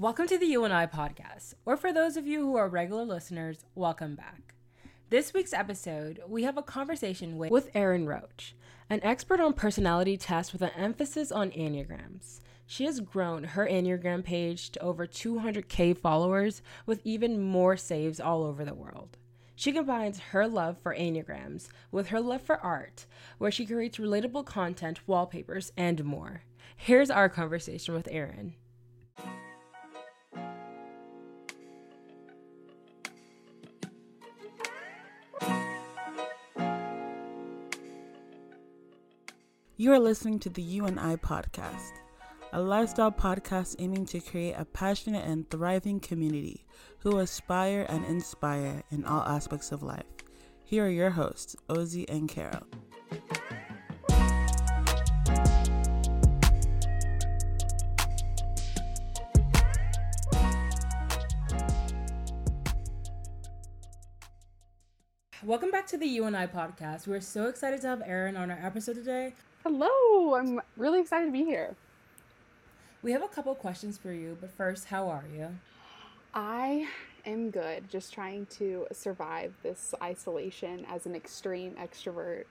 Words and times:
Welcome 0.00 0.28
to 0.28 0.38
the 0.38 0.46
You 0.46 0.64
and 0.64 0.72
I 0.72 0.86
podcast, 0.86 1.52
or 1.66 1.76
for 1.76 1.92
those 1.92 2.16
of 2.16 2.26
you 2.26 2.40
who 2.40 2.56
are 2.56 2.70
regular 2.70 3.04
listeners, 3.04 3.66
welcome 3.74 4.14
back. 4.14 4.54
This 5.10 5.34
week's 5.34 5.52
episode, 5.52 6.22
we 6.26 6.44
have 6.44 6.56
a 6.56 6.62
conversation 6.62 7.36
with, 7.36 7.50
with 7.50 7.68
Erin 7.74 8.06
Roach, 8.06 8.54
an 8.88 9.00
expert 9.02 9.40
on 9.40 9.52
personality 9.52 10.16
tests 10.16 10.54
with 10.54 10.62
an 10.62 10.70
emphasis 10.74 11.30
on 11.30 11.50
Enneagrams. 11.50 12.40
She 12.64 12.86
has 12.86 13.00
grown 13.00 13.44
her 13.44 13.66
Enneagram 13.66 14.24
page 14.24 14.70
to 14.70 14.80
over 14.80 15.06
200k 15.06 15.98
followers 15.98 16.62
with 16.86 17.02
even 17.04 17.42
more 17.42 17.76
saves 17.76 18.20
all 18.20 18.42
over 18.42 18.64
the 18.64 18.72
world. 18.72 19.18
She 19.54 19.70
combines 19.70 20.18
her 20.30 20.48
love 20.48 20.78
for 20.78 20.94
Enneagrams 20.94 21.68
with 21.92 22.06
her 22.06 22.22
love 22.22 22.40
for 22.40 22.56
art, 22.56 23.04
where 23.36 23.50
she 23.50 23.66
creates 23.66 23.98
relatable 23.98 24.46
content, 24.46 25.06
wallpapers, 25.06 25.72
and 25.76 26.02
more. 26.06 26.44
Here's 26.74 27.10
our 27.10 27.28
conversation 27.28 27.92
with 27.92 28.08
Erin. 28.10 28.54
You 39.80 39.94
are 39.94 39.98
listening 39.98 40.38
to 40.40 40.50
the 40.50 40.60
You 40.60 40.84
and 40.84 41.00
I 41.00 41.16
podcast, 41.16 41.92
a 42.52 42.60
lifestyle 42.60 43.10
podcast 43.10 43.76
aiming 43.78 44.04
to 44.08 44.20
create 44.20 44.52
a 44.58 44.66
passionate 44.66 45.24
and 45.24 45.48
thriving 45.48 46.00
community 46.00 46.66
who 46.98 47.16
aspire 47.16 47.86
and 47.88 48.04
inspire 48.04 48.82
in 48.90 49.06
all 49.06 49.22
aspects 49.22 49.72
of 49.72 49.82
life. 49.82 50.04
Here 50.62 50.84
are 50.84 50.90
your 50.90 51.08
hosts, 51.08 51.56
Ozzy 51.70 52.04
and 52.10 52.28
Carol. 52.28 52.66
Welcome 65.42 65.70
back 65.70 65.86
to 65.86 65.96
the 65.96 66.06
You 66.06 66.24
and 66.24 66.36
I 66.36 66.46
podcast. 66.46 67.06
We're 67.06 67.22
so 67.22 67.46
excited 67.46 67.80
to 67.80 67.86
have 67.86 68.02
Erin 68.04 68.36
on 68.36 68.50
our 68.50 68.58
episode 68.62 68.96
today. 68.96 69.32
Hello, 69.62 70.36
I'm 70.36 70.60
really 70.78 71.00
excited 71.00 71.26
to 71.26 71.32
be 71.32 71.44
here. 71.44 71.76
We 73.02 73.12
have 73.12 73.22
a 73.22 73.28
couple 73.28 73.54
questions 73.54 73.98
for 73.98 74.10
you, 74.10 74.38
but 74.40 74.50
first, 74.50 74.86
how 74.86 75.08
are 75.08 75.24
you? 75.36 75.48
I 76.32 76.88
am 77.26 77.50
good, 77.50 77.88
just 77.90 78.14
trying 78.14 78.46
to 78.46 78.86
survive 78.90 79.52
this 79.62 79.94
isolation 80.02 80.86
as 80.88 81.04
an 81.04 81.14
extreme 81.14 81.74
extrovert. 81.74 82.44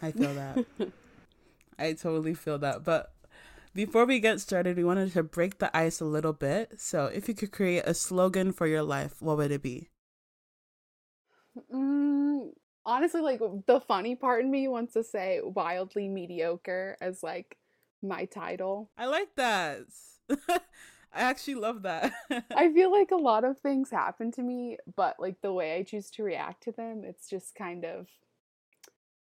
I 0.00 0.12
feel 0.12 0.34
that. 0.34 0.64
I 1.78 1.92
totally 1.92 2.34
feel 2.34 2.58
that. 2.58 2.82
But 2.82 3.12
before 3.74 4.06
we 4.06 4.20
get 4.20 4.40
started, 4.40 4.78
we 4.78 4.84
wanted 4.84 5.12
to 5.12 5.22
break 5.22 5.58
the 5.58 5.74
ice 5.76 6.00
a 6.00 6.06
little 6.06 6.32
bit. 6.32 6.80
So, 6.80 7.06
if 7.06 7.28
you 7.28 7.34
could 7.34 7.52
create 7.52 7.84
a 7.84 7.92
slogan 7.92 8.52
for 8.52 8.66
your 8.66 8.82
life, 8.82 9.20
what 9.20 9.36
would 9.36 9.50
it 9.50 9.62
be? 9.62 9.90
Mm, 11.72 12.52
honestly, 12.86 13.20
like 13.20 13.40
the 13.66 13.80
funny 13.80 14.14
part 14.14 14.42
in 14.42 14.50
me 14.50 14.68
wants 14.68 14.94
to 14.94 15.02
say 15.02 15.40
wildly 15.42 16.08
mediocre 16.08 16.96
as 17.00 17.22
like 17.22 17.58
my 18.02 18.24
title. 18.24 18.90
I 18.96 19.06
like 19.06 19.34
that. 19.36 19.80
I 20.30 21.20
actually 21.20 21.56
love 21.56 21.82
that. 21.82 22.12
I 22.54 22.72
feel 22.72 22.92
like 22.92 23.10
a 23.10 23.16
lot 23.16 23.44
of 23.44 23.58
things 23.58 23.90
happen 23.90 24.30
to 24.32 24.42
me, 24.42 24.78
but 24.96 25.16
like 25.18 25.40
the 25.42 25.52
way 25.52 25.76
I 25.76 25.82
choose 25.82 26.10
to 26.12 26.22
react 26.22 26.62
to 26.64 26.72
them, 26.72 27.02
it's 27.04 27.28
just 27.28 27.54
kind 27.54 27.84
of 27.84 28.06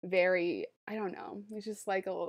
very, 0.03 0.67
I 0.89 0.95
don't 0.95 1.13
know, 1.13 1.43
it's 1.53 1.65
just 1.65 1.87
like 1.87 2.07
a 2.07 2.27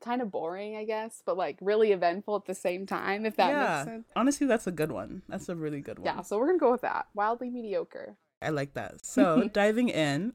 kind 0.00 0.22
of 0.22 0.30
boring, 0.30 0.76
I 0.76 0.84
guess, 0.84 1.22
but 1.24 1.36
like 1.36 1.58
really 1.60 1.92
eventful 1.92 2.36
at 2.36 2.46
the 2.46 2.54
same 2.54 2.84
time, 2.86 3.26
if 3.26 3.36
that 3.36 3.50
yeah. 3.50 3.76
makes 3.76 3.92
sense. 3.92 4.08
Honestly, 4.16 4.46
that's 4.46 4.66
a 4.66 4.72
good 4.72 4.92
one. 4.92 5.22
That's 5.28 5.48
a 5.48 5.56
really 5.56 5.80
good 5.80 5.98
one. 5.98 6.06
Yeah, 6.06 6.22
so 6.22 6.38
we're 6.38 6.52
to 6.52 6.58
go 6.58 6.72
with 6.72 6.82
that. 6.82 7.06
Wildly 7.14 7.50
mediocre. 7.50 8.16
I 8.40 8.50
like 8.50 8.74
that. 8.74 8.98
So, 9.04 9.48
diving 9.52 9.88
in, 9.88 10.32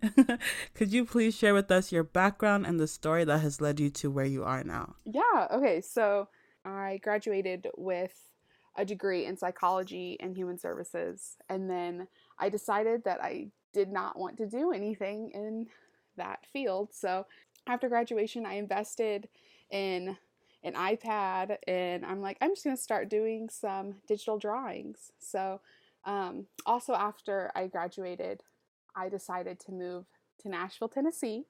could 0.74 0.92
you 0.92 1.06
please 1.06 1.36
share 1.36 1.54
with 1.54 1.72
us 1.72 1.92
your 1.92 2.04
background 2.04 2.66
and 2.66 2.80
the 2.80 2.88
story 2.88 3.24
that 3.24 3.40
has 3.40 3.62
led 3.62 3.80
you 3.80 3.90
to 3.92 4.12
where 4.12 4.26
you 4.26 4.44
are 4.44 4.64
now? 4.64 4.96
Yeah, 5.06 5.48
okay. 5.52 5.82
So, 5.82 6.28
I 6.66 7.00
graduated 7.04 7.68
with 7.78 8.30
a 8.76 8.86
degree 8.86 9.26
in 9.26 9.38
psychology 9.38 10.18
and 10.20 10.36
human 10.36 10.58
services, 10.58 11.38
and 11.50 11.70
then 11.70 12.08
I 12.40 12.50
decided 12.50 13.04
that 13.06 13.24
I 13.24 13.52
did 13.74 13.92
not 13.92 14.18
want 14.18 14.38
to 14.38 14.48
do 14.48 14.72
anything 14.72 15.32
in 15.34 15.68
that 16.18 16.46
field. 16.52 16.90
So, 16.94 17.26
after 17.68 17.88
graduation, 17.90 18.46
I 18.46 18.56
invested 18.56 19.30
in 19.72 20.18
an 20.64 20.74
iPad 20.74 21.58
and 21.68 22.06
I'm 22.06 22.22
like, 22.22 22.38
I'm 22.42 22.52
just 22.52 22.64
going 22.64 22.76
to 22.76 22.82
start 22.82 23.10
doing 23.10 23.50
some 23.50 23.96
digital 24.08 24.38
drawings. 24.38 25.12
So, 25.20 25.62
um, 26.06 26.48
also, 26.66 26.94
after 26.94 27.52
I 27.56 27.68
graduated, 27.68 28.42
I 28.96 29.10
decided 29.10 29.60
to 29.62 29.72
move 29.72 30.06
to 30.42 30.50
Nashville, 30.50 30.90
Tennessee, 30.90 31.46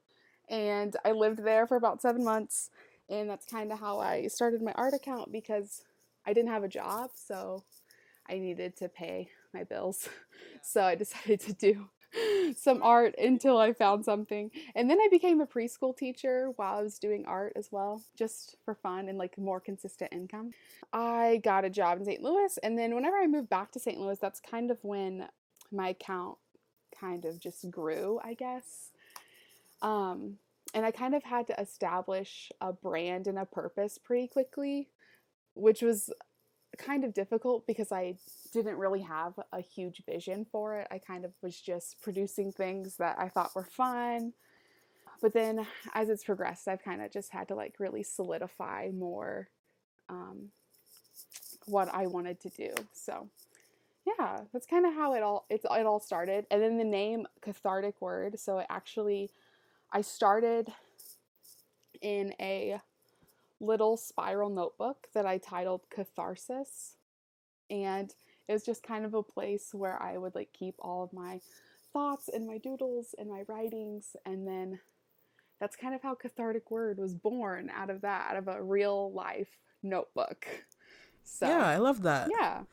and 0.49 0.95
I 1.03 1.11
lived 1.11 1.43
there 1.43 1.65
for 1.67 1.77
about 1.77 2.01
seven 2.01 2.23
months. 2.23 2.69
And 3.09 3.29
that's 3.29 3.45
kind 3.45 3.71
of 3.71 3.79
how 3.79 3.99
I 3.99 4.27
started 4.27 4.61
my 4.61 4.71
art 4.73 4.93
account 4.93 5.31
because 5.31 5.83
I 6.25 6.33
didn't 6.33 6.51
have 6.51 6.63
a 6.63 6.69
job, 6.69 7.11
so 7.13 7.63
I 8.29 8.37
needed 8.39 8.77
to 8.77 8.87
pay 8.89 9.29
my 9.53 9.63
bills. 9.63 10.09
So 10.61 10.81
I 10.83 10.95
decided 10.95 11.41
to 11.41 11.53
do 11.53 11.89
some 12.57 12.81
art 12.83 13.15
until 13.17 13.57
I 13.57 13.73
found 13.73 14.05
something. 14.05 14.51
And 14.75 14.89
then 14.89 14.99
I 15.01 15.07
became 15.09 15.41
a 15.41 15.47
preschool 15.47 15.95
teacher 15.95 16.51
while 16.55 16.79
I 16.79 16.81
was 16.81 16.99
doing 16.99 17.25
art 17.25 17.53
as 17.55 17.71
well, 17.71 18.01
just 18.15 18.57
for 18.63 18.75
fun 18.75 19.09
and 19.09 19.17
like 19.17 19.37
more 19.37 19.59
consistent 19.59 20.13
income. 20.13 20.51
I 20.91 21.41
got 21.43 21.65
a 21.65 21.69
job 21.69 21.99
in 21.99 22.05
St. 22.05 22.21
Louis, 22.21 22.57
and 22.63 22.77
then 22.77 22.95
whenever 22.95 23.17
I 23.17 23.27
moved 23.27 23.49
back 23.49 23.71
to 23.71 23.79
St. 23.79 23.99
Louis, 23.99 24.19
that's 24.19 24.39
kind 24.39 24.71
of 24.71 24.77
when 24.83 25.27
my 25.71 25.89
account 25.89 26.37
kind 26.99 27.25
of 27.25 27.39
just 27.39 27.69
grew, 27.71 28.19
I 28.23 28.33
guess. 28.33 28.91
Um, 29.81 30.37
and 30.73 30.85
I 30.85 30.91
kind 30.91 31.13
of 31.13 31.23
had 31.23 31.47
to 31.47 31.59
establish 31.59 32.51
a 32.61 32.73
brand 32.73 33.27
and 33.27 33.37
a 33.37 33.45
purpose 33.45 33.97
pretty 33.97 34.27
quickly, 34.27 34.89
which 35.55 35.81
was 35.81 36.09
kind 36.77 37.03
of 37.03 37.13
difficult 37.13 37.65
because 37.67 37.91
I 37.91 38.15
didn't 38.51 38.77
really 38.77 39.01
have 39.01 39.33
a 39.51 39.61
huge 39.61 40.03
vision 40.05 40.45
for 40.51 40.77
it. 40.77 40.87
I 40.91 40.97
kind 40.99 41.25
of 41.25 41.31
was 41.41 41.59
just 41.59 42.01
producing 42.01 42.51
things 42.51 42.97
that 42.97 43.17
I 43.19 43.29
thought 43.29 43.55
were 43.55 43.63
fun. 43.63 44.33
But 45.21 45.33
then 45.33 45.65
as 45.93 46.09
it's 46.09 46.23
progressed, 46.23 46.67
I've 46.67 46.83
kind 46.83 47.01
of 47.01 47.11
just 47.11 47.31
had 47.31 47.47
to 47.47 47.55
like 47.55 47.75
really 47.79 48.03
solidify 48.03 48.89
more 48.93 49.49
um, 50.09 50.49
what 51.65 51.93
I 51.93 52.07
wanted 52.07 52.39
to 52.41 52.49
do. 52.49 52.73
So 52.91 53.29
yeah, 54.05 54.41
that's 54.51 54.67
kind 54.67 54.85
of 54.85 54.93
how 54.93 55.13
it 55.13 55.23
all 55.23 55.45
it's 55.49 55.63
it 55.63 55.85
all 55.85 55.99
started. 55.99 56.45
And 56.51 56.61
then 56.61 56.77
the 56.77 56.83
name 56.83 57.25
cathartic 57.41 58.01
word. 58.01 58.39
So 58.39 58.59
it 58.59 58.67
actually 58.69 59.29
I 59.91 60.01
started 60.01 60.73
in 62.01 62.33
a 62.39 62.81
little 63.63 63.97
spiral 63.97 64.49
notebook 64.49 65.07
that 65.13 65.25
I 65.25 65.37
titled 65.37 65.81
Catharsis. 65.89 66.95
And 67.69 68.13
it 68.47 68.53
was 68.53 68.63
just 68.63 68.83
kind 68.83 69.05
of 69.05 69.13
a 69.13 69.23
place 69.23 69.69
where 69.73 70.01
I 70.01 70.17
would 70.17 70.35
like 70.35 70.49
keep 70.53 70.75
all 70.79 71.03
of 71.03 71.13
my 71.13 71.39
thoughts 71.91 72.29
and 72.29 72.45
my 72.45 72.57
doodles 72.57 73.15
and 73.17 73.29
my 73.29 73.43
writings. 73.47 74.15
And 74.25 74.47
then 74.47 74.79
that's 75.59 75.75
kind 75.75 75.95
of 75.95 76.01
how 76.01 76.15
Cathartic 76.15 76.69
Word 76.69 76.97
was 76.97 77.13
born 77.13 77.71
out 77.73 77.89
of 77.89 78.01
that, 78.01 78.31
out 78.31 78.37
of 78.37 78.47
a 78.47 78.61
real 78.61 79.11
life 79.13 79.59
notebook. 79.81 80.45
So, 81.23 81.47
yeah, 81.47 81.65
I 81.65 81.77
love 81.77 82.03
that. 82.03 82.29
Yeah. 82.37 82.63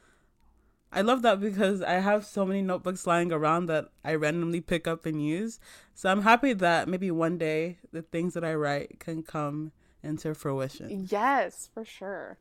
I 0.93 1.03
love 1.03 1.23
that 1.23 1.41
because 1.41 1.83
I 1.83 1.95
have 1.95 2.27
so 2.27 2.45
many 2.45 2.63
notebooks 2.63 3.07
lying 3.07 3.31
around 3.31 3.67
that 3.67 3.91
I 4.05 4.15
randomly 4.17 4.61
pick 4.61 4.89
up 4.89 5.07
and 5.07 5.25
use. 5.25 5.61
So 5.95 6.11
I'm 6.11 6.23
happy 6.23 6.53
that 6.53 6.89
maybe 6.89 7.13
one 7.13 7.39
day 7.39 7.79
the 7.93 8.03
things 8.03 8.35
that 8.35 8.45
I 8.45 8.55
write 8.55 8.99
can 8.99 9.23
come 9.23 9.71
into 10.03 10.35
fruition. 10.35 11.07
Yes, 11.11 11.69
for 11.73 11.85
sure. 11.85 12.39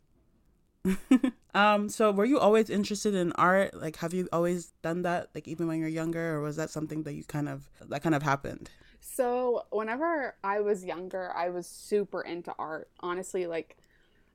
um 1.53 1.89
so 1.89 2.09
were 2.11 2.25
you 2.25 2.39
always 2.39 2.69
interested 2.69 3.13
in 3.13 3.31
art? 3.33 3.73
Like 3.73 3.97
have 3.97 4.13
you 4.13 4.29
always 4.31 4.71
done 4.81 5.01
that 5.01 5.29
like 5.35 5.47
even 5.47 5.67
when 5.67 5.79
you're 5.79 5.89
younger 5.89 6.35
or 6.35 6.41
was 6.41 6.55
that 6.55 6.69
something 6.69 7.03
that 7.03 7.13
you 7.13 7.23
kind 7.23 7.49
of 7.49 7.69
that 7.87 8.01
kind 8.01 8.15
of 8.15 8.23
happened? 8.23 8.69
So 9.01 9.65
whenever 9.71 10.35
i 10.43 10.61
was 10.61 10.85
younger 10.85 11.33
i 11.35 11.49
was 11.49 11.67
super 11.67 12.21
into 12.21 12.53
art. 12.57 12.89
Honestly 13.01 13.45
like 13.45 13.77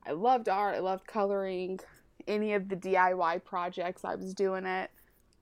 i 0.05 0.11
loved 0.11 0.47
art 0.47 0.75
i 0.75 0.79
loved 0.79 1.07
coloring 1.07 1.79
any 2.27 2.53
of 2.53 2.69
the 2.69 2.75
diy 2.75 3.43
projects 3.43 4.05
i 4.05 4.15
was 4.15 4.33
doing 4.33 4.65
it. 4.65 4.91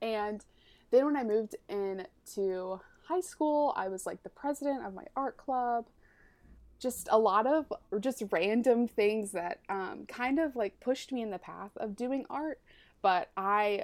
And 0.01 0.43
then 0.91 1.05
when 1.05 1.17
i 1.17 1.23
moved 1.23 1.55
into 1.67 2.79
high 3.07 3.21
school 3.21 3.73
i 3.75 3.89
was 3.89 4.05
like 4.05 4.23
the 4.23 4.29
president 4.29 4.85
of 4.85 4.93
my 4.93 5.03
art 5.17 5.35
club 5.35 5.87
just 6.83 7.07
a 7.11 7.17
lot 7.17 7.47
of 7.47 7.71
just 7.99 8.21
random 8.31 8.87
things 8.87 9.31
that 9.31 9.59
um, 9.69 10.05
kind 10.07 10.37
of 10.37 10.55
like 10.55 10.79
pushed 10.79 11.11
me 11.11 11.21
in 11.21 11.31
the 11.31 11.39
path 11.39 11.71
of 11.77 11.95
doing 11.95 12.25
art 12.29 12.59
but 13.01 13.29
i 13.35 13.83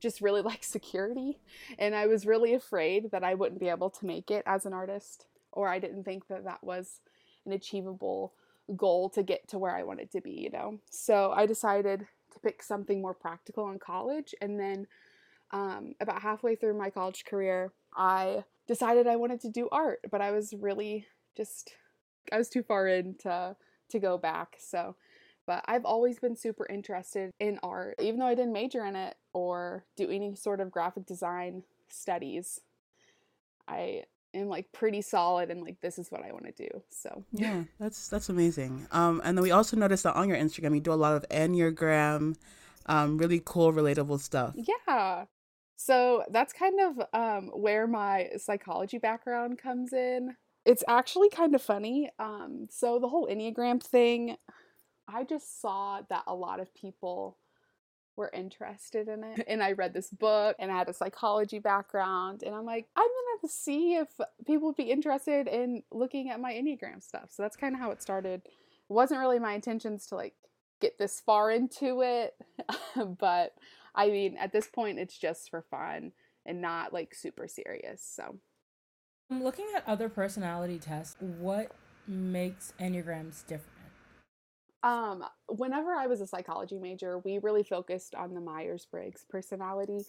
just 0.00 0.20
really 0.20 0.42
like 0.52 0.62
security 0.62 1.38
and 1.78 1.94
i 1.94 2.06
was 2.06 2.26
really 2.26 2.52
afraid 2.52 3.10
that 3.10 3.24
i 3.24 3.32
wouldn't 3.32 3.60
be 3.60 3.68
able 3.68 3.88
to 3.88 4.04
make 4.04 4.30
it 4.30 4.42
as 4.44 4.66
an 4.66 4.74
artist 4.74 5.26
or 5.52 5.68
i 5.68 5.78
didn't 5.78 6.04
think 6.04 6.26
that 6.28 6.44
that 6.44 6.62
was 6.62 7.00
an 7.46 7.52
achievable 7.52 8.34
goal 8.74 9.08
to 9.10 9.22
get 9.22 9.46
to 9.48 9.58
where 9.58 9.74
I 9.76 9.84
wanted 9.84 10.10
to 10.12 10.20
be, 10.20 10.32
you 10.32 10.50
know. 10.50 10.78
So 10.90 11.32
I 11.34 11.46
decided 11.46 12.06
to 12.32 12.38
pick 12.40 12.62
something 12.62 13.00
more 13.00 13.14
practical 13.14 13.70
in 13.70 13.78
college. 13.78 14.34
And 14.40 14.58
then 14.58 14.86
um, 15.52 15.94
about 16.00 16.22
halfway 16.22 16.56
through 16.56 16.76
my 16.76 16.90
college 16.90 17.24
career, 17.24 17.72
I 17.96 18.44
decided 18.66 19.06
I 19.06 19.16
wanted 19.16 19.40
to 19.42 19.50
do 19.50 19.68
art, 19.70 20.00
but 20.10 20.20
I 20.20 20.32
was 20.32 20.52
really 20.58 21.06
just, 21.36 21.72
I 22.32 22.38
was 22.38 22.48
too 22.48 22.62
far 22.62 22.88
in 22.88 23.14
to, 23.22 23.56
to 23.90 23.98
go 23.98 24.18
back. 24.18 24.56
So, 24.58 24.96
but 25.46 25.64
I've 25.66 25.84
always 25.84 26.18
been 26.18 26.36
super 26.36 26.66
interested 26.68 27.32
in 27.38 27.58
art, 27.62 27.94
even 28.00 28.18
though 28.18 28.26
I 28.26 28.34
didn't 28.34 28.52
major 28.52 28.84
in 28.84 28.96
it 28.96 29.16
or 29.32 29.84
do 29.96 30.10
any 30.10 30.34
sort 30.34 30.60
of 30.60 30.70
graphic 30.70 31.06
design 31.06 31.62
studies. 31.88 32.60
I 33.68 34.02
am 34.34 34.48
like 34.48 34.72
pretty 34.72 35.02
solid 35.02 35.50
and 35.50 35.62
like 35.62 35.80
this 35.80 35.98
is 35.98 36.10
what 36.10 36.22
I 36.24 36.32
want 36.32 36.46
to 36.46 36.52
do. 36.52 36.82
So 36.90 37.24
yeah, 37.32 37.64
that's 37.78 38.08
that's 38.08 38.28
amazing. 38.28 38.86
Um, 38.90 39.20
and 39.24 39.36
then 39.36 39.42
we 39.42 39.50
also 39.50 39.76
noticed 39.76 40.02
that 40.02 40.14
on 40.14 40.28
your 40.28 40.36
Instagram 40.36 40.74
you 40.74 40.80
do 40.80 40.92
a 40.92 40.94
lot 40.94 41.14
of 41.14 41.28
enneagram, 41.28 42.36
um, 42.86 43.18
really 43.18 43.40
cool, 43.44 43.72
relatable 43.72 44.20
stuff. 44.20 44.54
Yeah. 44.56 45.24
So 45.76 46.24
that's 46.30 46.52
kind 46.52 46.80
of 46.80 47.06
um, 47.12 47.50
where 47.54 47.86
my 47.86 48.30
psychology 48.38 48.98
background 48.98 49.58
comes 49.58 49.92
in. 49.92 50.36
It's 50.66 50.84
actually 50.88 51.30
kind 51.30 51.54
of 51.54 51.62
funny. 51.62 52.10
Um, 52.18 52.66
so 52.70 52.98
the 52.98 53.08
whole 53.08 53.28
enneagram 53.28 53.82
thing, 53.82 54.36
I 55.08 55.24
just 55.24 55.60
saw 55.60 56.02
that 56.10 56.24
a 56.26 56.34
lot 56.34 56.60
of 56.60 56.74
people 56.74 57.38
were 58.16 58.30
interested 58.34 59.08
in 59.08 59.22
it. 59.22 59.44
And 59.46 59.62
I 59.62 59.72
read 59.72 59.94
this 59.94 60.10
book 60.10 60.56
and 60.58 60.70
I 60.70 60.76
had 60.76 60.88
a 60.88 60.92
psychology 60.92 61.60
background. 61.60 62.42
And 62.42 62.54
I'm 62.54 62.64
like, 62.64 62.88
I'm 62.96 63.06
to 63.46 63.48
see 63.48 63.94
if 63.94 64.08
people 64.46 64.68
would 64.68 64.76
be 64.76 64.90
interested 64.90 65.48
in 65.48 65.82
looking 65.90 66.30
at 66.30 66.40
my 66.40 66.52
Enneagram 66.52 67.02
stuff. 67.02 67.30
So 67.30 67.42
that's 67.42 67.56
kind 67.56 67.74
of 67.74 67.80
how 67.80 67.90
it 67.90 68.02
started. 68.02 68.42
It 68.44 68.52
wasn't 68.92 69.20
really 69.20 69.38
my 69.38 69.52
intentions 69.52 70.06
to 70.06 70.16
like 70.16 70.34
get 70.80 70.98
this 70.98 71.20
far 71.20 71.50
into 71.50 72.02
it. 72.02 72.34
but 73.18 73.54
I 73.94 74.08
mean, 74.08 74.36
at 74.36 74.52
this 74.52 74.66
point, 74.66 74.98
it's 74.98 75.16
just 75.16 75.50
for 75.50 75.62
fun 75.62 76.12
and 76.44 76.60
not 76.60 76.92
like 76.92 77.14
super 77.14 77.48
serious. 77.48 78.02
So. 78.04 78.36
Looking 79.28 79.66
at 79.74 79.82
other 79.88 80.08
personality 80.08 80.78
tests, 80.78 81.16
what 81.20 81.72
makes 82.06 82.72
Enneagrams 82.78 83.44
different? 83.46 83.72
Um, 84.84 85.24
whenever 85.48 85.92
I 85.94 86.06
was 86.06 86.20
a 86.20 86.26
psychology 86.28 86.78
major, 86.78 87.18
we 87.18 87.38
really 87.38 87.64
focused 87.64 88.14
on 88.14 88.34
the 88.34 88.40
Myers 88.40 88.86
Briggs 88.88 89.24
personality 89.28 90.04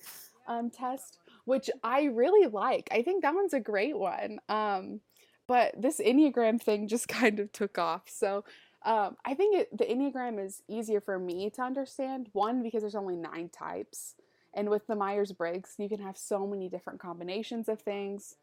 um, 0.47 0.69
test, 0.69 1.17
which 1.45 1.69
I 1.83 2.03
really 2.03 2.47
like. 2.47 2.89
I 2.91 3.01
think 3.01 3.23
that 3.23 3.33
one's 3.33 3.53
a 3.53 3.59
great 3.59 3.97
one. 3.97 4.39
Um, 4.49 5.01
but 5.47 5.73
this 5.81 5.99
Enneagram 5.99 6.61
thing 6.61 6.87
just 6.87 7.07
kind 7.07 7.39
of 7.39 7.51
took 7.51 7.79
off. 7.79 8.03
So 8.07 8.43
um, 8.85 9.17
I 9.25 9.33
think 9.33 9.55
it, 9.57 9.77
the 9.77 9.85
Enneagram 9.85 10.43
is 10.45 10.61
easier 10.67 11.01
for 11.01 11.17
me 11.17 11.49
to 11.55 11.63
understand. 11.63 12.29
One, 12.33 12.61
because 12.61 12.81
there's 12.83 12.93
only 12.93 13.15
nine 13.15 13.49
types. 13.49 14.13
And 14.53 14.69
with 14.69 14.87
the 14.87 14.95
Myers 14.95 15.31
Briggs, 15.31 15.75
you 15.77 15.89
can 15.89 16.01
have 16.01 16.17
so 16.17 16.45
many 16.45 16.69
different 16.69 16.99
combinations 16.99 17.67
of 17.67 17.81
things. 17.81 18.35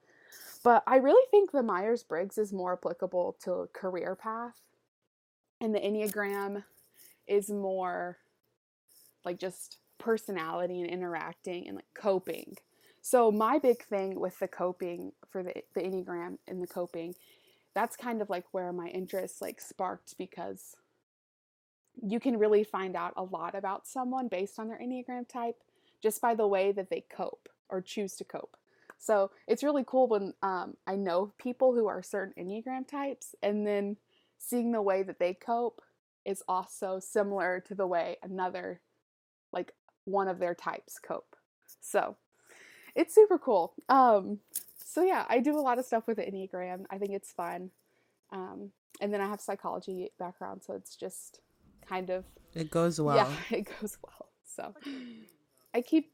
But 0.63 0.83
I 0.87 0.97
really 0.97 1.27
think 1.31 1.53
the 1.53 1.63
Myers 1.63 2.03
Briggs 2.03 2.39
is 2.39 2.53
more 2.53 2.73
applicable 2.73 3.37
to 3.45 3.69
career 3.75 4.17
path 4.17 4.61
and 5.61 5.75
the 5.75 5.81
Enneagram 5.81 6.65
is 7.27 7.51
more 7.51 8.19
like 9.25 9.39
just 9.39 9.79
personality 9.99 10.81
and 10.81 10.91
interacting 10.91 11.67
and 11.67 11.77
like 11.77 11.87
coping. 11.95 12.57
So 13.01 13.31
my 13.31 13.59
big 13.59 13.83
thing 13.83 14.19
with 14.19 14.39
the 14.39 14.49
coping 14.49 15.13
for 15.31 15.43
the 15.43 15.55
the 15.75 15.81
Enneagram 15.81 16.39
and 16.49 16.63
the 16.63 16.67
coping, 16.67 17.15
that's 17.75 17.97
kind 17.97 18.23
of 18.23 18.31
like 18.31 18.45
where 18.53 18.73
my 18.73 18.89
interest 18.89 19.41
like 19.43 19.61
sparked 19.61 20.17
because 20.19 20.77
you 22.03 22.19
can 22.19 22.39
really 22.39 22.65
find 22.65 22.97
out 22.97 23.13
a 23.17 23.23
lot 23.23 23.55
about 23.55 23.87
someone 23.87 24.29
based 24.29 24.59
on 24.59 24.69
their 24.69 24.79
Enneagram 24.79 25.29
type 25.29 25.57
just 26.03 26.21
by 26.21 26.35
the 26.35 26.47
way 26.47 26.73
that 26.73 26.91
they 26.91 27.05
cope 27.11 27.49
or 27.69 27.81
choose 27.81 28.15
to 28.17 28.25
cope. 28.25 28.57
So 29.05 29.33
it's 29.47 29.63
really 29.63 29.85
cool 29.87 30.09
when 30.09 30.33
um, 30.43 30.79
I 30.87 30.97
know 30.97 31.35
people 31.37 31.75
who 31.75 31.87
are 31.87 32.03
certain 32.03 32.33
Enneagram 32.43 32.89
types 32.89 33.35
and 33.43 33.67
then 33.67 33.99
seeing 34.39 34.73
the 34.73 34.81
way 34.81 35.03
that 35.03 35.19
they 35.19 35.35
cope 35.35 35.83
is 36.25 36.43
also 36.49 36.99
similar 37.01 37.63
to 37.67 37.75
the 37.75 37.87
way 37.87 38.17
another 38.23 38.81
like 39.53 39.75
one 40.07 40.27
of 40.27 40.39
their 40.39 40.55
types 40.55 40.99
cope. 40.99 41.37
So 41.83 42.17
it's 42.95 43.15
super 43.15 43.39
cool. 43.39 43.75
Um 43.91 44.39
so 44.87 45.03
yeah 45.03 45.25
i 45.29 45.41
do 45.41 45.59
a 45.59 45.61
lot 45.61 45.79
of 45.79 45.85
stuff 45.85 46.07
with 46.07 46.17
the 46.17 46.23
enneagram. 46.23 46.87
I 46.89 46.97
think 46.97 47.11
it's 47.13 47.31
fun. 47.31 47.71
Um 48.33 48.71
and 49.03 49.13
then 49.13 49.21
i 49.21 49.27
have 49.27 49.41
psychology 49.41 50.13
background 50.19 50.63
so 50.63 50.73
it's 50.73 50.97
just 50.97 51.41
kind 51.87 52.09
of 52.09 52.25
it 52.55 52.71
goes 52.71 52.99
well. 53.01 53.17
yeah 53.17 53.31
it 53.59 53.69
goes 53.81 53.99
well. 54.03 54.31
So 54.47 54.75
i 55.75 55.83
keep 55.83 56.11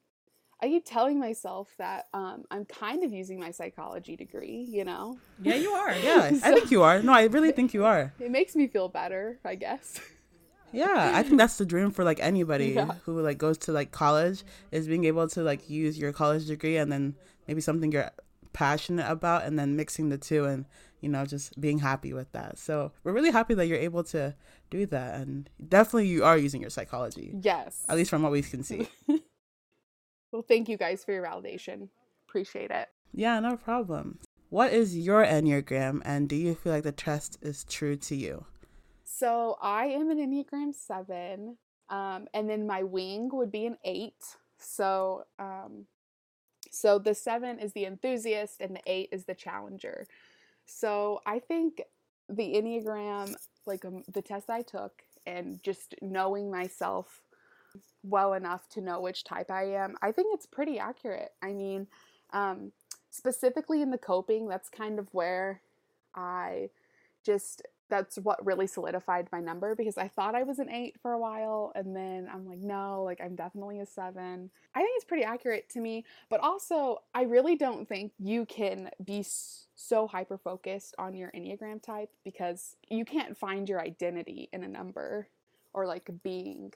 I 0.62 0.68
keep 0.68 0.84
telling 0.84 1.18
myself 1.18 1.68
that 1.78 2.08
um, 2.12 2.44
I'm 2.50 2.66
kind 2.66 3.02
of 3.02 3.12
using 3.12 3.40
my 3.40 3.50
psychology 3.50 4.14
degree, 4.14 4.66
you 4.68 4.84
know? 4.84 5.18
Yeah, 5.42 5.54
you 5.54 5.70
are. 5.70 5.94
Yeah, 6.00 6.30
so, 6.30 6.40
I 6.42 6.52
think 6.52 6.70
you 6.70 6.82
are. 6.82 7.02
No, 7.02 7.12
I 7.12 7.24
really 7.24 7.52
think 7.52 7.72
you 7.72 7.84
are. 7.84 8.12
It 8.20 8.30
makes 8.30 8.54
me 8.54 8.66
feel 8.66 8.88
better, 8.88 9.38
I 9.44 9.54
guess. 9.54 10.00
Yeah, 10.72 11.12
I 11.16 11.24
think 11.24 11.36
that's 11.36 11.58
the 11.58 11.66
dream 11.66 11.90
for 11.90 12.04
like 12.04 12.20
anybody 12.20 12.66
yeah. 12.68 12.92
who 13.04 13.20
like 13.20 13.38
goes 13.38 13.58
to 13.58 13.72
like 13.72 13.90
college 13.90 14.44
is 14.70 14.86
being 14.86 15.04
able 15.04 15.26
to 15.30 15.42
like 15.42 15.68
use 15.68 15.98
your 15.98 16.12
college 16.12 16.46
degree 16.46 16.76
and 16.76 16.92
then 16.92 17.16
maybe 17.48 17.60
something 17.60 17.90
you're 17.90 18.12
passionate 18.52 19.10
about 19.10 19.42
and 19.42 19.58
then 19.58 19.74
mixing 19.74 20.10
the 20.10 20.16
two 20.16 20.44
and 20.44 20.66
you 21.00 21.08
know 21.08 21.26
just 21.26 21.60
being 21.60 21.80
happy 21.80 22.12
with 22.12 22.30
that. 22.30 22.56
So, 22.56 22.92
we're 23.02 23.12
really 23.12 23.32
happy 23.32 23.54
that 23.54 23.66
you're 23.66 23.78
able 23.78 24.04
to 24.04 24.36
do 24.70 24.86
that 24.86 25.20
and 25.20 25.50
definitely 25.68 26.06
you 26.06 26.22
are 26.22 26.38
using 26.38 26.60
your 26.60 26.70
psychology. 26.70 27.34
Yes. 27.40 27.84
At 27.88 27.96
least 27.96 28.10
from 28.10 28.22
what 28.22 28.30
we 28.30 28.42
can 28.42 28.62
see. 28.62 28.88
Well, 30.32 30.42
thank 30.42 30.68
you 30.68 30.76
guys 30.76 31.04
for 31.04 31.12
your 31.12 31.24
validation. 31.24 31.88
Appreciate 32.28 32.70
it. 32.70 32.88
Yeah, 33.12 33.40
no 33.40 33.56
problem. 33.56 34.18
What 34.48 34.72
is 34.72 34.96
your 34.96 35.24
Enneagram 35.24 36.00
and 36.04 36.28
do 36.28 36.36
you 36.36 36.54
feel 36.54 36.72
like 36.72 36.82
the 36.82 36.92
test 36.92 37.38
is 37.42 37.64
true 37.64 37.96
to 37.96 38.16
you? 38.16 38.46
So 39.04 39.56
I 39.60 39.86
am 39.86 40.10
an 40.10 40.18
Enneagram 40.18 40.74
7. 40.74 41.56
Um, 41.88 42.28
and 42.32 42.48
then 42.48 42.66
my 42.66 42.84
wing 42.84 43.30
would 43.32 43.50
be 43.50 43.66
an 43.66 43.76
8. 43.84 44.14
So 44.58 45.24
um, 45.38 45.86
so 46.70 46.98
the 46.98 47.14
7 47.14 47.58
is 47.58 47.72
the 47.72 47.84
enthusiast 47.84 48.60
and 48.60 48.76
the 48.76 48.82
8 48.86 49.08
is 49.12 49.24
the 49.24 49.34
challenger. 49.34 50.06
So 50.66 51.20
I 51.26 51.40
think 51.40 51.82
the 52.28 52.54
Enneagram, 52.54 53.34
like 53.66 53.84
um, 53.84 54.04
the 54.12 54.22
test 54.22 54.48
I 54.48 54.62
took, 54.62 55.02
and 55.26 55.62
just 55.62 55.94
knowing 56.00 56.50
myself 56.50 57.22
well 58.02 58.34
enough 58.34 58.68
to 58.70 58.80
know 58.80 59.00
which 59.00 59.24
type 59.24 59.50
I 59.50 59.64
am, 59.64 59.96
I 60.02 60.12
think 60.12 60.34
it's 60.34 60.46
pretty 60.46 60.78
accurate. 60.78 61.32
I 61.42 61.52
mean, 61.52 61.86
um, 62.32 62.72
specifically 63.10 63.82
in 63.82 63.90
the 63.90 63.98
coping, 63.98 64.48
that's 64.48 64.68
kind 64.68 64.98
of 64.98 65.08
where 65.12 65.60
I 66.14 66.70
just 67.24 67.62
that's 67.90 68.16
what 68.18 68.44
really 68.46 68.68
solidified 68.68 69.28
my 69.32 69.40
number 69.40 69.74
because 69.74 69.98
I 69.98 70.08
thought 70.08 70.36
I 70.36 70.44
was 70.44 70.60
an 70.60 70.70
eight 70.70 70.96
for 71.02 71.12
a 71.12 71.18
while 71.18 71.72
and 71.74 71.94
then 71.94 72.28
I'm 72.32 72.46
like, 72.46 72.60
no, 72.60 73.02
like 73.02 73.20
I'm 73.20 73.34
definitely 73.34 73.80
a 73.80 73.86
seven. 73.86 74.50
I 74.74 74.78
think 74.78 74.92
it's 74.94 75.04
pretty 75.04 75.24
accurate 75.24 75.68
to 75.70 75.80
me, 75.80 76.04
but 76.30 76.40
also 76.40 76.98
I 77.14 77.22
really 77.22 77.56
don't 77.56 77.88
think 77.88 78.12
you 78.18 78.46
can 78.46 78.90
be 79.04 79.26
so 79.74 80.06
hyper 80.06 80.38
focused 80.38 80.94
on 80.98 81.14
your 81.14 81.32
Enneagram 81.32 81.82
type 81.82 82.10
because 82.24 82.76
you 82.88 83.04
can't 83.04 83.36
find 83.36 83.68
your 83.68 83.80
identity 83.80 84.48
in 84.52 84.62
a 84.62 84.68
number 84.68 85.26
or 85.74 85.86
like 85.86 86.08
being 86.22 86.72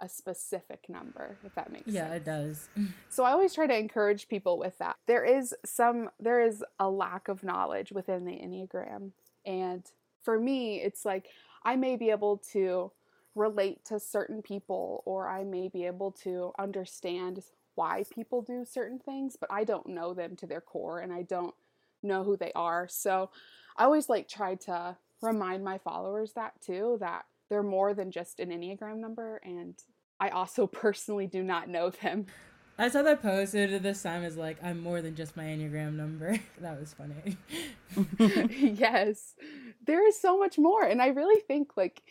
a 0.00 0.08
specific 0.08 0.88
number 0.88 1.38
if 1.44 1.54
that 1.54 1.72
makes 1.72 1.88
yeah, 1.88 2.10
sense. 2.10 2.10
Yeah, 2.10 2.16
it 2.16 2.24
does. 2.24 2.68
so 3.08 3.24
I 3.24 3.32
always 3.32 3.54
try 3.54 3.66
to 3.66 3.76
encourage 3.76 4.28
people 4.28 4.58
with 4.58 4.76
that. 4.78 4.96
There 5.06 5.24
is 5.24 5.54
some 5.64 6.10
there 6.20 6.40
is 6.40 6.64
a 6.78 6.90
lack 6.90 7.28
of 7.28 7.42
knowledge 7.42 7.92
within 7.92 8.24
the 8.24 8.32
Enneagram 8.32 9.12
and 9.44 9.84
for 10.22 10.38
me 10.38 10.80
it's 10.80 11.04
like 11.04 11.28
I 11.64 11.76
may 11.76 11.96
be 11.96 12.10
able 12.10 12.38
to 12.52 12.92
relate 13.34 13.84
to 13.84 14.00
certain 14.00 14.42
people 14.42 15.02
or 15.04 15.28
I 15.28 15.44
may 15.44 15.68
be 15.68 15.84
able 15.84 16.10
to 16.22 16.52
understand 16.58 17.42
why 17.74 18.04
people 18.10 18.40
do 18.40 18.64
certain 18.64 18.98
things, 18.98 19.36
but 19.38 19.52
I 19.52 19.64
don't 19.64 19.88
know 19.88 20.14
them 20.14 20.34
to 20.36 20.46
their 20.46 20.62
core 20.62 21.00
and 21.00 21.12
I 21.12 21.22
don't 21.22 21.54
know 22.02 22.24
who 22.24 22.36
they 22.36 22.52
are. 22.54 22.88
So 22.88 23.30
I 23.76 23.84
always 23.84 24.08
like 24.08 24.28
try 24.28 24.54
to 24.54 24.96
remind 25.22 25.62
my 25.62 25.78
followers 25.78 26.32
that 26.32 26.60
too 26.60 26.96
that 27.00 27.26
they're 27.48 27.62
more 27.62 27.94
than 27.94 28.10
just 28.10 28.40
an 28.40 28.50
Enneagram 28.50 28.98
number, 28.98 29.40
and 29.44 29.74
I 30.20 30.30
also 30.30 30.66
personally 30.66 31.26
do 31.26 31.42
not 31.42 31.68
know 31.68 31.90
them. 31.90 32.26
I 32.78 32.90
saw 32.90 33.02
that 33.02 33.22
posted 33.22 33.82
this 33.82 34.02
time 34.02 34.22
is 34.22 34.36
like, 34.36 34.62
I'm 34.62 34.80
more 34.82 35.00
than 35.00 35.14
just 35.14 35.36
my 35.36 35.44
Enneagram 35.44 35.94
number. 35.94 36.38
that 36.60 36.78
was 36.78 36.94
funny. 36.94 37.38
yes. 38.60 39.34
There 39.86 40.06
is 40.06 40.20
so 40.20 40.38
much 40.38 40.58
more. 40.58 40.84
And 40.84 41.00
I 41.00 41.08
really 41.08 41.40
think 41.40 41.70
like 41.78 42.02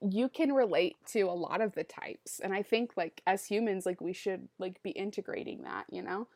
you 0.00 0.28
can 0.28 0.52
relate 0.52 0.94
to 1.08 1.22
a 1.22 1.32
lot 1.32 1.60
of 1.60 1.74
the 1.74 1.82
types. 1.82 2.38
And 2.38 2.54
I 2.54 2.62
think 2.62 2.92
like 2.96 3.22
as 3.26 3.44
humans, 3.44 3.86
like 3.86 4.00
we 4.00 4.12
should 4.12 4.46
like 4.60 4.80
be 4.84 4.90
integrating 4.90 5.62
that, 5.62 5.86
you 5.90 6.02
know? 6.02 6.28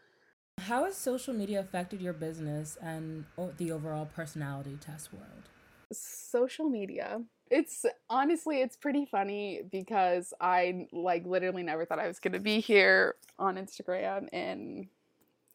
How 0.59 0.85
has 0.85 0.97
social 0.97 1.33
media 1.33 1.61
affected 1.61 2.01
your 2.03 2.13
business 2.15 2.77
and 2.83 3.27
the 3.59 3.71
overall 3.71 4.07
personality 4.07 4.77
test 4.81 5.13
world? 5.13 5.49
social 5.93 6.69
media. 6.69 7.21
It's 7.53 7.85
honestly, 8.09 8.63
it's 8.63 8.77
pretty 8.77 9.05
funny 9.05 9.61
because 9.71 10.33
I 10.41 10.89
like 10.91 11.27
literally 11.27 11.63
never 11.63 11.85
thought 11.85 11.99
I 11.99 12.09
was 12.09 12.19
going 12.19 12.33
to 12.33 12.41
be 12.41 12.61
here 12.61 13.17
on 13.39 13.57
Instagram 13.57 14.29
and 14.33 14.87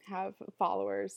have 0.05 0.35
followers 0.59 1.15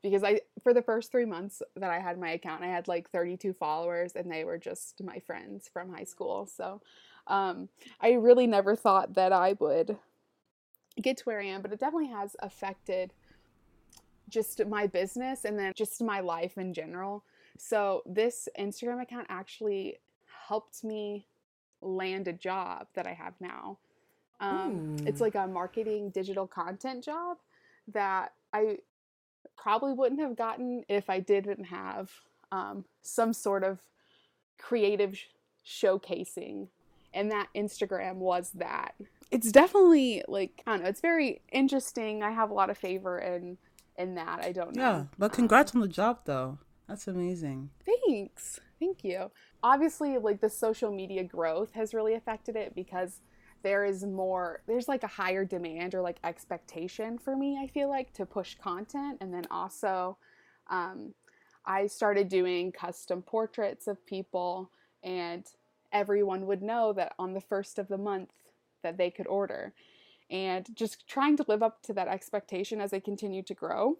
because 0.00 0.22
I 0.22 0.40
for 0.62 0.72
the 0.72 0.80
first 0.80 1.10
3 1.10 1.24
months 1.24 1.60
that 1.74 1.90
I 1.90 1.98
had 1.98 2.18
my 2.18 2.30
account 2.30 2.62
I 2.62 2.68
had 2.68 2.86
like 2.86 3.10
32 3.10 3.52
followers 3.52 4.12
and 4.14 4.30
they 4.30 4.44
were 4.44 4.58
just 4.58 5.02
my 5.02 5.18
friends 5.18 5.68
from 5.72 5.92
high 5.92 6.04
school. 6.04 6.46
So 6.46 6.80
um 7.26 7.68
I 8.00 8.12
really 8.12 8.46
never 8.46 8.76
thought 8.76 9.14
that 9.14 9.32
I 9.32 9.56
would 9.58 9.96
get 11.00 11.16
to 11.18 11.24
where 11.24 11.40
I 11.40 11.46
am, 11.46 11.62
but 11.62 11.72
it 11.72 11.80
definitely 11.80 12.10
has 12.10 12.36
affected 12.38 13.12
just 14.28 14.64
my 14.66 14.86
business 14.86 15.44
and 15.44 15.58
then 15.58 15.72
just 15.74 16.00
my 16.00 16.20
life 16.20 16.58
in 16.58 16.72
general. 16.72 17.24
So 17.58 18.02
this 18.06 18.48
Instagram 18.58 19.02
account 19.02 19.26
actually 19.28 19.98
helped 20.48 20.84
me 20.84 21.26
land 21.80 22.28
a 22.28 22.32
job 22.32 22.86
that 22.94 23.06
I 23.06 23.12
have 23.12 23.34
now. 23.40 23.78
Um, 24.40 24.96
it's 25.06 25.20
like 25.20 25.36
a 25.36 25.46
marketing 25.46 26.10
digital 26.10 26.46
content 26.48 27.04
job 27.04 27.38
that 27.92 28.32
I 28.52 28.78
probably 29.56 29.92
wouldn't 29.92 30.20
have 30.20 30.36
gotten 30.36 30.84
if 30.88 31.08
I 31.08 31.20
didn't 31.20 31.64
have 31.64 32.10
um, 32.50 32.84
some 33.02 33.32
sort 33.32 33.62
of 33.62 33.78
creative 34.58 35.16
sh- 35.16 35.26
showcasing. 35.64 36.68
And 37.14 37.30
that 37.30 37.48
Instagram 37.54 38.16
was 38.16 38.50
that. 38.54 38.94
It's 39.30 39.52
definitely 39.52 40.24
like, 40.26 40.62
I 40.66 40.72
don't 40.72 40.82
know, 40.82 40.88
it's 40.88 41.00
very 41.00 41.40
interesting. 41.52 42.22
I 42.22 42.32
have 42.32 42.50
a 42.50 42.54
lot 42.54 42.70
of 42.70 42.76
favor 42.76 43.18
in 43.18 43.58
in 43.98 44.14
that. 44.14 44.40
I 44.42 44.52
don't 44.52 44.74
know. 44.74 44.82
Yeah, 44.82 45.04
but 45.18 45.32
congrats 45.32 45.74
on 45.74 45.80
the 45.80 45.88
job 45.88 46.20
though. 46.24 46.58
That's 46.92 47.08
amazing. 47.08 47.70
Thanks. 47.86 48.60
Thank 48.78 49.02
you. 49.02 49.30
Obviously, 49.62 50.18
like 50.18 50.42
the 50.42 50.50
social 50.50 50.92
media 50.92 51.24
growth 51.24 51.72
has 51.72 51.94
really 51.94 52.12
affected 52.12 52.54
it 52.54 52.74
because 52.74 53.22
there 53.62 53.86
is 53.86 54.04
more 54.04 54.60
there's 54.66 54.88
like 54.88 55.02
a 55.02 55.06
higher 55.06 55.42
demand 55.42 55.94
or 55.94 56.02
like 56.02 56.18
expectation 56.24 57.16
for 57.16 57.36
me 57.36 57.60
i 57.62 57.68
feel 57.68 57.88
like 57.88 58.12
to 58.12 58.26
push 58.26 58.56
content 58.56 59.18
and 59.20 59.32
then 59.32 59.46
also 59.52 60.18
um, 60.68 61.14
i 61.64 61.86
started 61.86 62.28
doing 62.28 62.72
custom 62.72 63.22
portraits 63.22 63.86
of 63.86 64.04
people 64.04 64.68
and 65.04 65.44
everyone 65.92 66.44
would 66.44 66.60
know 66.60 66.92
that 66.92 67.14
on 67.20 67.34
the 67.34 67.40
first 67.40 67.78
of 67.78 67.86
the 67.86 67.96
month 67.96 68.32
that 68.82 68.98
they 68.98 69.12
could 69.12 69.28
order 69.28 69.72
and 70.28 70.66
just 70.74 71.06
trying 71.06 71.36
to 71.36 71.44
live 71.46 71.62
up 71.62 71.80
to 71.84 71.92
that 71.92 72.08
expectation 72.08 72.80
as 72.80 72.92
i 72.92 72.98
continue 72.98 73.44
to 73.44 73.54
grow 73.54 73.96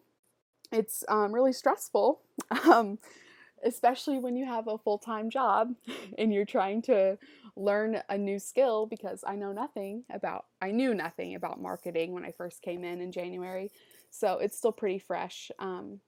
it's 0.72 1.04
um, 1.08 1.32
really 1.32 1.52
stressful 1.52 2.20
um, 2.64 2.98
especially 3.64 4.18
when 4.18 4.36
you 4.36 4.44
have 4.44 4.68
a 4.68 4.78
full-time 4.78 5.30
job 5.30 5.74
and 6.18 6.32
you're 6.32 6.44
trying 6.44 6.82
to 6.82 7.18
learn 7.56 8.00
a 8.08 8.16
new 8.16 8.38
skill 8.38 8.86
because 8.86 9.22
I 9.26 9.36
know 9.36 9.52
nothing 9.52 10.04
about 10.10 10.46
I 10.60 10.70
knew 10.70 10.94
nothing 10.94 11.34
about 11.34 11.60
marketing 11.60 12.12
when 12.12 12.24
I 12.24 12.32
first 12.32 12.62
came 12.62 12.84
in 12.84 13.00
in 13.00 13.12
January. 13.12 13.70
So 14.10 14.38
it's 14.38 14.56
still 14.56 14.72
pretty 14.72 14.98
fresh. 14.98 15.50
Um, 15.58 16.00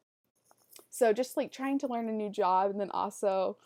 so 0.90 1.12
just 1.12 1.36
like 1.36 1.52
trying 1.52 1.78
to 1.80 1.86
learn 1.86 2.08
a 2.08 2.12
new 2.12 2.30
job 2.30 2.70
and 2.70 2.80
then 2.80 2.90
also 2.90 3.56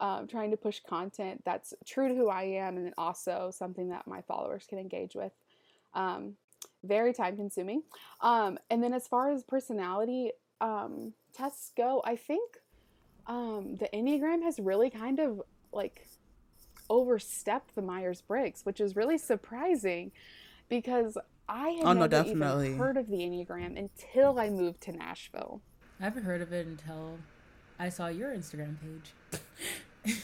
um, 0.00 0.26
trying 0.28 0.50
to 0.50 0.56
push 0.56 0.80
content 0.88 1.42
that's 1.44 1.74
true 1.84 2.08
to 2.08 2.14
who 2.14 2.28
I 2.28 2.44
am 2.44 2.76
and 2.76 2.86
then 2.86 2.94
also 2.98 3.50
something 3.52 3.88
that 3.88 4.06
my 4.06 4.22
followers 4.22 4.66
can 4.68 4.78
engage 4.78 5.14
with. 5.14 5.32
Um, 5.94 6.34
very 6.84 7.12
time 7.12 7.36
consuming. 7.36 7.82
Um, 8.20 8.58
and 8.70 8.82
then 8.82 8.92
as 8.92 9.08
far 9.08 9.32
as 9.32 9.42
personality 9.42 10.32
um, 10.60 11.12
tests 11.32 11.72
go, 11.76 12.02
I 12.04 12.16
think 12.16 12.56
um, 13.26 13.76
the 13.76 13.88
Enneagram 13.94 14.42
has 14.42 14.58
really 14.58 14.90
kind 14.90 15.18
of 15.20 15.42
like 15.72 16.06
overstepped 16.90 17.74
the 17.74 17.82
Myers 17.82 18.22
Briggs, 18.22 18.64
which 18.64 18.80
is 18.80 18.96
really 18.96 19.18
surprising 19.18 20.10
because 20.68 21.18
I 21.48 21.70
had 21.70 21.84
Oh, 21.84 21.92
no, 21.92 22.00
never 22.00 22.08
definitely. 22.08 22.66
even 22.68 22.78
heard 22.78 22.96
of 22.96 23.08
the 23.08 23.18
Enneagram 23.18 23.78
until 23.78 24.38
I 24.38 24.50
moved 24.50 24.80
to 24.82 24.92
Nashville. 24.92 25.60
I 26.00 26.04
haven't 26.04 26.24
heard 26.24 26.40
of 26.42 26.52
it 26.52 26.66
until 26.66 27.18
I 27.78 27.88
saw 27.88 28.08
your 28.08 28.30
Instagram 28.34 28.76
page. 28.80 30.16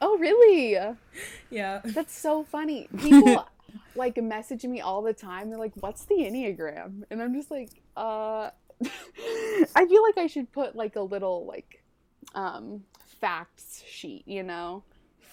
Oh, 0.00 0.16
really? 0.18 0.76
yeah. 1.50 1.80
That's 1.84 2.16
so 2.18 2.42
funny. 2.42 2.88
People 2.98 3.46
like 3.94 4.16
message 4.16 4.64
me 4.64 4.80
all 4.80 5.02
the 5.02 5.12
time. 5.12 5.50
They're 5.50 5.58
like, 5.58 5.74
"What's 5.76 6.04
the 6.06 6.14
Enneagram?" 6.16 7.02
And 7.10 7.22
I'm 7.22 7.34
just 7.34 7.50
like, 7.50 7.70
"Uh 7.96 8.50
I 8.82 9.86
feel 9.86 10.02
like 10.02 10.18
I 10.18 10.26
should 10.26 10.50
put 10.52 10.74
like 10.74 10.96
a 10.96 11.02
little 11.02 11.46
like 11.46 11.82
um 12.34 12.84
facts 13.20 13.82
sheet, 13.86 14.26
you 14.26 14.42
know, 14.42 14.82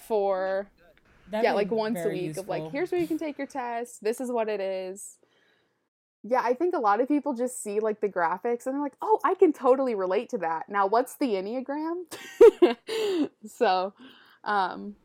for 0.08 0.70
That'd 1.30 1.44
yeah, 1.44 1.54
like 1.54 1.72
once 1.72 2.00
a 2.00 2.04
very 2.04 2.28
week 2.28 2.38
of 2.38 2.48
like, 2.48 2.72
here's 2.72 2.92
where 2.92 3.02
you 3.02 3.08
can 3.08 3.18
take 3.18 3.38
your 3.38 3.48
test. 3.48 4.04
This 4.04 4.22
is 4.22 4.32
what 4.32 4.48
it 4.48 4.62
is. 4.62 5.18
Yeah, 6.24 6.42
I 6.44 6.54
think 6.54 6.74
a 6.74 6.80
lot 6.80 7.00
of 7.02 7.08
people 7.08 7.34
just 7.34 7.62
see 7.62 7.80
like 7.80 8.02
the 8.02 8.10
graphics 8.10 8.66
and 8.66 8.76
they're 8.76 8.82
like, 8.82 8.96
oh, 9.02 9.20
I 9.24 9.36
can 9.36 9.54
totally 9.54 9.96
relate 9.96 10.30
to 10.30 10.38
that. 10.40 10.70
Now, 10.70 10.88
what's 10.88 11.16
the 11.16 11.28
Enneagram? 11.28 12.04
so, 13.48 13.94
um, 14.44 14.96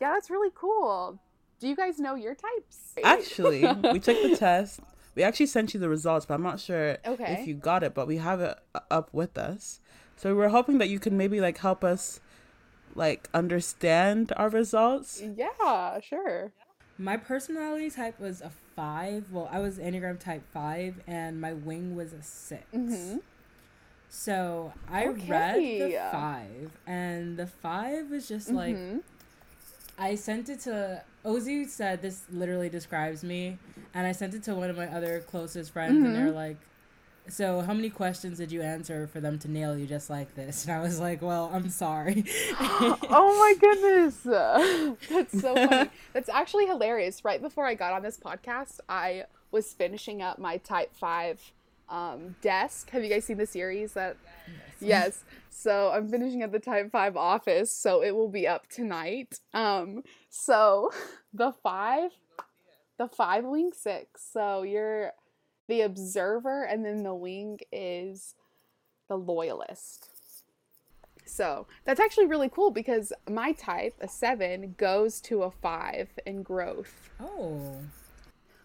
yeah, 0.00 0.12
that's 0.12 0.30
really 0.30 0.50
cool. 0.54 1.20
Do 1.60 1.68
you 1.68 1.76
guys 1.76 1.98
know 1.98 2.14
your 2.14 2.34
types? 2.34 2.92
Actually, 3.04 3.64
we 3.92 4.00
took 4.00 4.20
the 4.22 4.36
test. 4.38 4.80
We 5.14 5.22
actually 5.22 5.46
sent 5.46 5.74
you 5.74 5.80
the 5.80 5.88
results, 5.88 6.24
but 6.26 6.34
I'm 6.34 6.42
not 6.42 6.58
sure 6.60 6.96
Okay. 7.06 7.36
if 7.40 7.46
you 7.46 7.54
got 7.54 7.82
it. 7.82 7.94
But 7.94 8.06
we 8.06 8.16
have 8.16 8.40
it 8.40 8.58
up 8.90 9.12
with 9.12 9.36
us, 9.36 9.80
so 10.16 10.34
we're 10.34 10.48
hoping 10.48 10.78
that 10.78 10.88
you 10.88 10.98
can 10.98 11.16
maybe 11.16 11.40
like 11.40 11.58
help 11.58 11.84
us, 11.84 12.20
like 12.94 13.28
understand 13.34 14.32
our 14.36 14.48
results. 14.48 15.20
yeah, 15.36 16.00
sure. 16.00 16.52
My 16.98 17.16
personality 17.16 17.90
type 17.90 18.18
was 18.20 18.40
a 18.40 18.50
five. 18.76 19.24
Well, 19.32 19.48
I 19.50 19.58
was 19.60 19.78
Enneagram 19.78 20.18
type 20.20 20.42
five, 20.52 21.00
and 21.06 21.40
my 21.40 21.52
wing 21.52 21.94
was 21.96 22.12
a 22.12 22.22
6 22.22 22.62
Mhm. 22.72 23.20
So 24.08 24.72
I 24.90 25.06
read 25.06 25.56
the 25.56 25.98
five, 26.12 26.70
and 26.86 27.36
the 27.38 27.46
five 27.46 28.10
was 28.10 28.28
just 28.28 28.50
like 28.50 28.76
Mhm. 28.76 29.02
I 29.98 30.14
sent 30.14 30.48
it 30.50 30.60
to 30.60 31.02
Ozzy 31.24 31.68
said 31.68 32.02
this 32.02 32.22
literally 32.30 32.68
describes 32.68 33.22
me, 33.22 33.58
and 33.94 34.06
I 34.06 34.12
sent 34.12 34.34
it 34.34 34.42
to 34.44 34.54
one 34.54 34.70
of 34.70 34.76
my 34.76 34.86
other 34.88 35.20
closest 35.20 35.72
friends, 35.72 35.96
and 35.96 36.06
mm-hmm. 36.06 36.14
they're 36.14 36.32
like, 36.32 36.56
"So 37.28 37.60
how 37.60 37.72
many 37.72 37.90
questions 37.90 38.38
did 38.38 38.50
you 38.50 38.62
answer 38.62 39.06
for 39.06 39.20
them 39.20 39.38
to 39.40 39.48
nail 39.50 39.76
you 39.76 39.86
just 39.86 40.10
like 40.10 40.34
this?" 40.34 40.64
And 40.64 40.74
I 40.74 40.80
was 40.80 40.98
like, 40.98 41.22
"Well, 41.22 41.50
I'm 41.52 41.70
sorry." 41.70 42.24
oh 42.60 43.36
my 43.38 43.54
goodness. 43.60 44.16
That's 45.10 45.40
so 45.40 45.54
funny. 45.54 45.90
That's 46.12 46.28
actually 46.28 46.66
hilarious. 46.66 47.24
Right 47.24 47.40
before 47.40 47.66
I 47.66 47.74
got 47.74 47.92
on 47.92 48.02
this 48.02 48.18
podcast, 48.18 48.80
I 48.88 49.24
was 49.52 49.72
finishing 49.72 50.22
up 50.22 50.38
my 50.38 50.56
type 50.56 50.94
5 50.96 51.52
um, 51.88 52.36
desk. 52.40 52.90
Have 52.90 53.02
you 53.02 53.10
guys 53.10 53.24
seen 53.24 53.38
the 53.38 53.46
series 53.46 53.92
that 53.92 54.16
Yes. 54.80 55.24
So 55.50 55.90
I'm 55.92 56.08
finishing 56.08 56.42
at 56.42 56.52
the 56.52 56.58
type 56.58 56.90
5 56.90 57.16
office, 57.16 57.74
so 57.74 58.02
it 58.02 58.14
will 58.14 58.28
be 58.28 58.46
up 58.48 58.68
tonight. 58.68 59.38
Um 59.54 60.02
so 60.28 60.90
the 61.32 61.52
5 61.52 62.10
the 62.98 63.08
5 63.08 63.44
wing 63.44 63.70
6. 63.74 64.22
So 64.32 64.62
you're 64.62 65.12
the 65.68 65.82
observer 65.82 66.64
and 66.64 66.84
then 66.84 67.02
the 67.02 67.14
wing 67.14 67.58
is 67.70 68.34
the 69.08 69.16
loyalist. 69.16 70.08
So 71.24 71.66
that's 71.84 72.00
actually 72.00 72.26
really 72.26 72.48
cool 72.48 72.70
because 72.70 73.12
my 73.30 73.52
type, 73.52 73.94
a 74.00 74.08
seven, 74.08 74.74
goes 74.76 75.20
to 75.22 75.44
a 75.44 75.50
five 75.50 76.08
in 76.26 76.42
growth, 76.42 77.10
oh, 77.20 77.76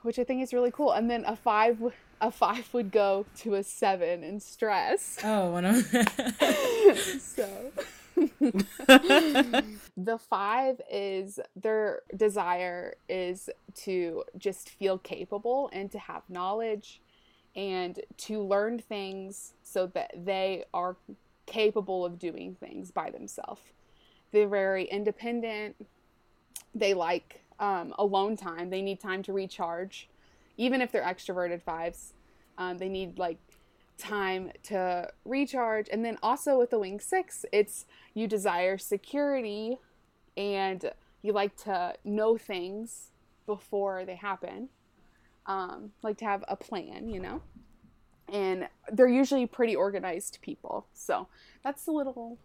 which 0.08 0.18
I 0.18 0.24
think 0.24 0.42
is 0.42 0.54
really 0.54 0.72
cool. 0.72 0.94
And 0.94 1.12
then 1.12 1.26
a 1.26 1.36
five, 1.36 1.84
a 2.22 2.32
five 2.32 2.74
would 2.74 2.92
go 2.92 3.26
to 3.40 3.56
a 3.56 3.64
seven 3.64 4.24
in 4.24 4.40
stress. 4.40 5.18
Oh, 5.22 5.52
one 5.52 5.66
of 5.66 5.86
so 7.20 7.72
the 9.98 10.18
five 10.18 10.80
is 10.90 11.42
their 11.58 12.04
desire 12.16 12.96
is 13.10 13.50
to 13.76 14.24
just 14.38 14.70
feel 14.70 14.98
capable 14.98 15.70
and 15.74 15.92
to 15.92 16.00
have 16.00 16.22
knowledge 16.30 17.02
and 17.54 18.00
to 18.16 18.42
learn 18.42 18.80
things 18.80 19.56
so 19.62 19.88
that 19.88 20.14
they 20.16 20.64
are 20.74 20.96
capable 21.48 22.06
of 22.06 22.18
doing 22.18 22.56
things 22.56 22.92
by 22.92 23.12
themselves. 23.12 23.62
They're 24.32 24.48
very 24.48 24.86
independent. 24.86 25.76
They 26.74 26.94
like 26.94 27.42
um, 27.60 27.94
alone 27.98 28.36
time. 28.36 28.70
They 28.70 28.82
need 28.82 29.00
time 29.00 29.24
to 29.24 29.34
recharge. 29.34 30.10
Even 30.58 30.82
if 30.82 30.92
they're 30.92 31.04
extroverted 31.04 31.62
fives, 31.62 32.14
um, 32.58 32.78
they 32.78 32.90
need 32.90 33.20
like 33.20 33.38
time 33.98 34.52
to 34.64 35.10
recharge. 35.26 35.90
And 35.92 36.04
then 36.04 36.18
also 36.22 36.58
with 36.58 36.70
the 36.70 36.80
wing 36.80 37.00
six, 37.00 37.46
it's 37.52 37.86
you 38.14 38.28
desire 38.28 38.78
security 38.78 39.78
and 40.36 40.92
you 41.22 41.34
like 41.34 41.56
to 41.64 41.96
know 42.04 42.38
things 42.38 43.12
before 43.46 44.06
they 44.06 44.16
happen. 44.16 44.70
Um, 45.46 45.92
like 46.04 46.18
to 46.18 46.26
have 46.26 46.44
a 46.48 46.56
plan, 46.56 47.10
you 47.10 47.20
know? 47.20 47.42
And 48.32 48.68
they're 48.92 49.08
usually 49.08 49.46
pretty 49.46 49.76
organized 49.76 50.40
people. 50.42 50.88
So 50.94 51.28
that's 51.64 51.88
a 51.88 51.92
little 51.92 52.38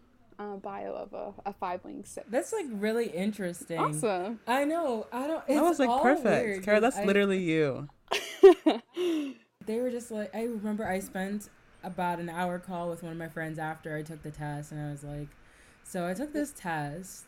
uh, 0.42 0.56
bio 0.56 0.92
of 0.92 1.12
a, 1.12 1.50
a 1.50 1.52
five 1.52 1.84
wing 1.84 2.02
six. 2.04 2.26
That's 2.30 2.52
like 2.52 2.66
really 2.70 3.06
interesting. 3.08 3.78
awesome. 3.78 4.40
I 4.46 4.64
know. 4.64 5.06
I 5.12 5.26
don't. 5.26 5.44
It's 5.46 5.54
that 5.56 5.62
was 5.64 5.78
like 5.78 5.88
all 5.88 6.02
perfect. 6.02 6.25
weird 6.46 6.62
Kara, 6.64 6.76
'cause 6.80 6.94
that's 6.94 6.96
I- 6.99 7.04
literally 7.04 7.38
you. 7.42 7.88
They 9.64 9.78
were 9.80 9.90
just 9.90 10.11
like. 10.11 10.34
I 10.34 10.42
remember 10.44 10.84
I 10.87 10.99
spent 10.99 11.49
about 11.84 12.18
an 12.18 12.28
hour 12.28 12.58
call 12.58 12.88
with 12.90 13.02
one 13.04 13.12
of 13.12 13.18
my 13.18 13.28
friends 13.28 13.58
after 13.61 13.96
I 13.96 14.02
took 14.02 14.22
the 14.25 14.30
test, 14.32 14.72
and 14.72 14.80
I 14.84 14.90
was 14.90 15.04
like, 15.04 15.28
"So 15.84 16.06
I 16.08 16.14
took 16.14 16.32
this 16.32 16.52
test. 16.56 17.26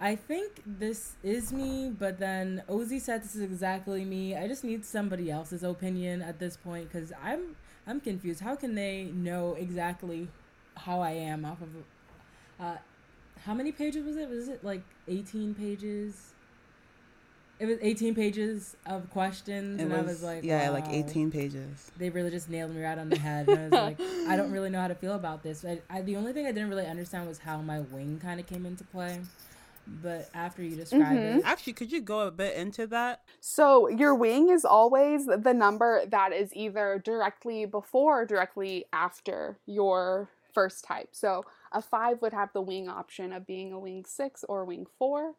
I 0.00 0.16
think 0.16 0.62
this 0.64 1.16
is 1.22 1.52
me, 1.52 1.90
but 1.90 2.18
then 2.18 2.62
Ozzy 2.66 2.98
said 2.98 3.22
this 3.22 3.34
is 3.34 3.42
exactly 3.42 4.06
me. 4.06 4.34
I 4.34 4.48
just 4.48 4.64
need 4.64 4.86
somebody 4.86 5.30
else's 5.30 5.62
opinion 5.62 6.22
at 6.22 6.38
this 6.38 6.56
point 6.56 6.90
because 6.90 7.12
I'm 7.22 7.56
I'm 7.86 8.00
confused. 8.00 8.40
How 8.40 8.56
can 8.56 8.74
they 8.74 9.04
know 9.12 9.52
exactly 9.52 10.28
how 10.78 11.00
I 11.02 11.10
am 11.10 11.44
off 11.44 11.60
of? 11.60 11.68
Uh, 12.60 12.76
how 13.44 13.54
many 13.54 13.72
pages 13.72 14.04
was 14.04 14.16
it? 14.16 14.28
Was 14.28 14.48
it 14.48 14.62
like 14.64 14.82
eighteen 15.08 15.54
pages? 15.54 16.32
It 17.58 17.66
was 17.66 17.78
eighteen 17.82 18.14
pages 18.14 18.76
of 18.86 19.10
questions, 19.10 19.80
It 19.80 19.84
and 19.84 19.92
I 19.92 19.98
was, 19.98 20.06
was 20.06 20.22
like, 20.22 20.44
yeah, 20.44 20.70
like 20.70 20.86
18 20.88 21.30
pages. 21.30 21.90
They 21.98 22.08
really 22.08 22.30
just 22.30 22.48
nailed 22.48 22.74
me 22.74 22.82
right 22.82 22.96
on 22.96 23.10
the 23.10 23.18
head. 23.18 23.48
And 23.50 23.58
I 23.58 23.64
was 23.64 23.72
like, 23.98 24.00
I 24.26 24.34
don't 24.34 24.50
really 24.50 24.70
know 24.70 24.80
how 24.80 24.88
to 24.88 24.94
feel 24.94 25.12
about 25.12 25.42
this. 25.42 25.62
I, 25.62 25.78
I, 25.90 26.00
the 26.00 26.16
only 26.16 26.32
thing 26.32 26.46
I 26.46 26.52
didn't 26.52 26.70
really 26.70 26.86
understand 26.86 27.28
was 27.28 27.38
how 27.38 27.58
my 27.60 27.80
wing 27.80 28.18
kind 28.22 28.40
of 28.40 28.46
came 28.46 28.64
into 28.64 28.82
play. 28.84 29.20
But 30.02 30.30
after 30.32 30.62
you 30.62 30.74
described 30.74 31.20
Mhm. 31.20 31.38
it, 31.40 31.42
Actually, 31.44 31.74
could 31.74 31.92
you 31.92 32.00
go 32.00 32.20
a 32.20 32.30
bit 32.30 32.56
into 32.56 32.86
that? 32.86 33.20
So 33.40 33.88
your 33.88 34.14
wing 34.14 34.48
is 34.48 34.64
always 34.64 35.26
the 35.26 35.52
number 35.52 36.06
that 36.06 36.32
is 36.32 36.54
either 36.56 36.98
directly 37.04 37.66
before 37.66 38.22
or 38.22 38.24
directly 38.24 38.86
after 38.90 39.58
your 39.66 40.30
first 40.54 40.84
type. 40.84 41.08
So 41.12 41.44
a 41.72 41.82
five 41.82 42.22
would 42.22 42.32
have 42.32 42.52
the 42.52 42.62
wing 42.62 42.88
option 42.88 43.32
of 43.32 43.46
being 43.46 43.72
a 43.72 43.78
wing 43.80 44.04
six 44.06 44.44
or 44.48 44.64
wing 44.64 44.86
four. 44.98 45.34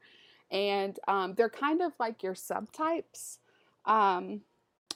And 0.52 1.00
um, 1.08 1.36
they're 1.36 1.50
kind 1.50 1.82
of 1.82 1.94
like 2.00 2.24
your 2.24 2.36
subtypes. 2.36 3.38
Um, 3.86 4.42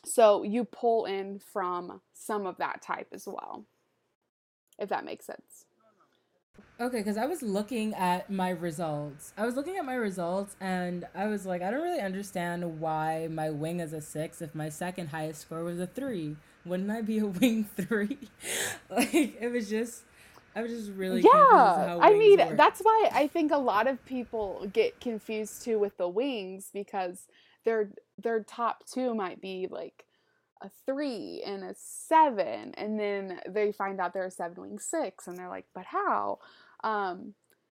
so 0.05 0.43
you 0.43 0.65
pull 0.65 1.05
in 1.05 1.39
from 1.39 2.01
some 2.13 2.45
of 2.45 2.57
that 2.57 2.81
type 2.81 3.07
as 3.13 3.27
well, 3.27 3.65
if 4.79 4.89
that 4.89 5.05
makes 5.05 5.25
sense. 5.25 5.65
okay, 6.79 6.97
because 6.99 7.17
I 7.17 7.25
was 7.25 7.41
looking 7.41 7.93
at 7.93 8.29
my 8.29 8.49
results. 8.49 9.33
I 9.37 9.45
was 9.45 9.55
looking 9.55 9.77
at 9.77 9.85
my 9.85 9.95
results, 9.95 10.55
and 10.61 11.05
I 11.15 11.27
was 11.27 11.45
like, 11.45 11.61
I 11.61 11.71
don't 11.71 11.81
really 11.83 12.01
understand 12.01 12.79
why 12.81 13.27
my 13.31 13.49
wing 13.51 13.79
is 13.79 13.93
a 13.93 14.01
six 14.01 14.41
if 14.41 14.55
my 14.55 14.69
second 14.69 15.07
highest 15.09 15.41
score 15.41 15.63
was 15.63 15.79
a 15.79 15.87
three. 15.87 16.37
Wouldn't 16.65 16.91
I 16.91 17.01
be 17.01 17.19
a 17.19 17.25
wing 17.27 17.65
three? 17.77 18.19
like 18.89 19.13
it 19.13 19.51
was 19.51 19.69
just, 19.69 20.03
I 20.55 20.61
was 20.61 20.71
just 20.71 20.91
really 20.91 21.21
confused 21.21 21.51
yeah 21.53 21.97
i 22.01 22.13
mean 22.13 22.39
work. 22.39 22.55
that's 22.55 22.79
why 22.79 23.09
i 23.13 23.27
think 23.27 23.51
a 23.51 23.57
lot 23.57 23.87
of 23.87 24.03
people 24.05 24.65
get 24.71 25.01
confused 25.01 25.63
too 25.63 25.77
with 25.77 25.97
the 25.97 26.07
wings 26.07 26.69
because 26.73 27.27
their 27.65 27.89
their 28.17 28.41
top 28.43 28.85
two 28.87 29.13
might 29.13 29.41
be 29.41 29.67
like 29.69 30.05
a 30.61 30.69
three 30.85 31.43
and 31.45 31.63
a 31.63 31.75
seven 31.77 32.73
and 32.75 32.99
then 32.99 33.39
they 33.47 33.71
find 33.71 33.99
out 33.99 34.13
they're 34.13 34.25
a 34.25 34.31
seven 34.31 34.61
wing 34.61 34.79
six 34.79 35.27
and 35.27 35.37
they're 35.37 35.49
like 35.49 35.65
but 35.73 35.85
how? 35.85 36.39
Um 36.83 37.33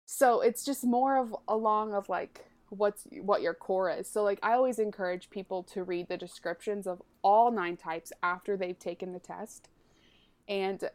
so 0.04 0.40
it's 0.40 0.64
just 0.64 0.85
more 0.85 1.16
of 1.16 1.35
along 1.49 1.95
of 1.95 2.09
like 2.09 2.45
what's 2.68 3.06
what 3.23 3.42
your 3.42 3.54
core 3.54 3.90
is. 3.90 4.09
So 4.09 4.23
like 4.23 4.38
i 4.42 4.52
always 4.52 4.78
encourage 4.78 5.30
people 5.30 5.62
to 5.64 5.83
read 5.83 6.09
the 6.09 6.16
descriptions 6.16 6.87
of 6.87 7.00
all 7.23 7.50
nine 7.50 7.76
types 7.76 8.12
after 8.23 8.56
they've 8.56 8.78
taken 8.78 9.12
the 9.12 9.18
test 9.18 9.68
and 10.49 10.90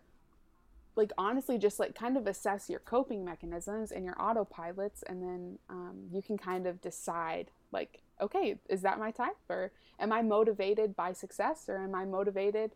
like 0.96 1.12
honestly 1.18 1.58
just 1.58 1.80
like 1.80 1.96
kind 1.96 2.18
of 2.18 2.28
assess 2.28 2.70
your 2.70 2.80
coping 2.80 3.24
mechanisms 3.24 3.92
and 3.92 4.04
your 4.04 4.16
autopilots 4.16 5.04
and 5.08 5.22
then 5.22 5.58
um, 5.70 6.08
you 6.12 6.22
can 6.22 6.38
kind 6.38 6.68
of 6.68 6.82
decide 6.82 7.52
like 7.72 8.02
okay 8.20 8.56
is 8.70 8.82
that 8.82 9.00
my 9.00 9.12
type 9.12 9.38
or 9.50 9.72
am 10.00 10.12
i 10.12 10.22
motivated 10.22 10.96
by 10.96 11.14
success 11.14 11.66
or 11.68 11.78
am 11.78 11.96
i 11.96 12.06
motivated 12.06 12.72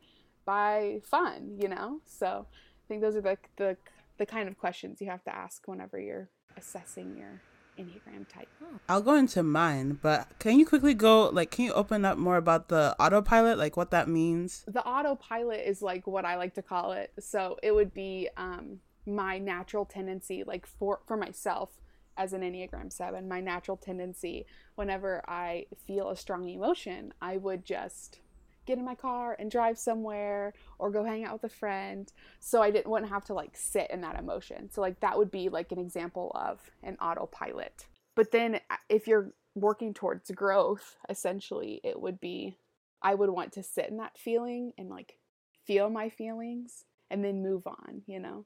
by 0.45 0.99
fun 1.03 1.57
you 1.59 1.67
know? 1.67 1.99
So 2.05 2.45
i 2.51 2.83
think 2.87 3.01
those 3.01 3.15
are 3.15 3.21
the 3.21 3.37
the, 3.57 3.77
the 4.17 4.25
kind 4.25 4.47
of 4.47 4.57
questions 4.57 5.01
you 5.01 5.09
have 5.09 5.23
to 5.25 5.35
ask 5.35 5.67
whenever 5.67 5.99
you're 5.99 6.29
assessing 6.57 7.17
your 7.17 7.41
enneagram 7.77 8.27
type 8.27 8.47
I'll 8.87 9.01
go 9.01 9.15
into 9.15 9.43
mine, 9.43 9.99
but 10.01 10.27
can 10.39 10.59
you 10.59 10.65
quickly 10.65 10.93
go, 10.93 11.29
like, 11.29 11.51
can 11.51 11.65
you 11.65 11.73
open 11.73 12.05
up 12.05 12.17
more 12.17 12.37
about 12.37 12.67
the 12.67 12.95
autopilot, 12.99 13.57
like 13.57 13.77
what 13.77 13.91
that 13.91 14.07
means? 14.07 14.63
the 14.67 14.83
autopilot 14.83 15.61
is 15.65 15.81
like 15.81 16.05
what 16.07 16.25
I 16.25 16.35
like 16.35 16.53
to 16.55 16.61
call 16.61 16.91
it. 16.91 17.11
So 17.19 17.57
it 17.63 17.73
would 17.73 17.93
be 17.93 18.29
um, 18.37 18.79
my 19.05 19.37
natural 19.37 19.85
tendency, 19.85 20.43
like 20.43 20.65
for 20.65 20.99
for 21.05 21.17
myself 21.17 21.69
as 22.17 22.33
an 22.33 22.41
Enneagram 22.41 22.91
Seven, 22.91 23.27
my 23.27 23.41
natural 23.41 23.77
tendency 23.77 24.45
whenever 24.75 25.23
I 25.27 25.65
feel 25.85 26.09
a 26.09 26.17
strong 26.17 26.47
emotion, 26.49 27.13
I 27.21 27.37
would 27.37 27.65
just 27.65 28.19
get 28.65 28.77
in 28.77 28.85
my 28.85 28.95
car 28.95 29.35
and 29.39 29.49
drive 29.51 29.77
somewhere 29.77 30.53
or 30.79 30.91
go 30.91 31.03
hang 31.03 31.23
out 31.23 31.33
with 31.33 31.51
a 31.51 31.55
friend. 31.55 32.11
So 32.39 32.61
I 32.61 32.71
didn't 32.71 32.89
wouldn't 32.91 33.11
have 33.11 33.25
to 33.25 33.33
like 33.33 33.55
sit 33.55 33.89
in 33.91 34.01
that 34.01 34.19
emotion. 34.19 34.69
So 34.71 34.81
like 34.81 34.99
that 35.01 35.17
would 35.17 35.31
be 35.31 35.49
like 35.49 35.71
an 35.71 35.79
example 35.79 36.31
of 36.35 36.59
an 36.83 36.97
autopilot. 37.01 37.85
But 38.15 38.31
then 38.31 38.55
uh, 38.69 38.77
if 38.89 39.07
you're 39.07 39.31
working 39.55 39.93
towards 39.93 40.29
growth, 40.31 40.95
essentially 41.09 41.81
it 41.83 41.99
would 41.99 42.19
be 42.19 42.57
I 43.01 43.13
would 43.13 43.29
want 43.29 43.53
to 43.53 43.63
sit 43.63 43.89
in 43.89 43.97
that 43.97 44.17
feeling 44.17 44.73
and 44.77 44.89
like 44.89 45.17
feel 45.65 45.89
my 45.89 46.09
feelings 46.09 46.85
and 47.09 47.23
then 47.23 47.43
move 47.43 47.67
on, 47.67 48.01
you 48.07 48.19
know, 48.19 48.45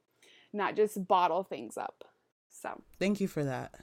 not 0.53 0.75
just 0.75 1.07
bottle 1.07 1.43
things 1.43 1.77
up. 1.77 2.03
So, 2.49 2.81
Thank 2.99 3.21
you 3.21 3.27
for 3.27 3.43
that. 3.43 3.73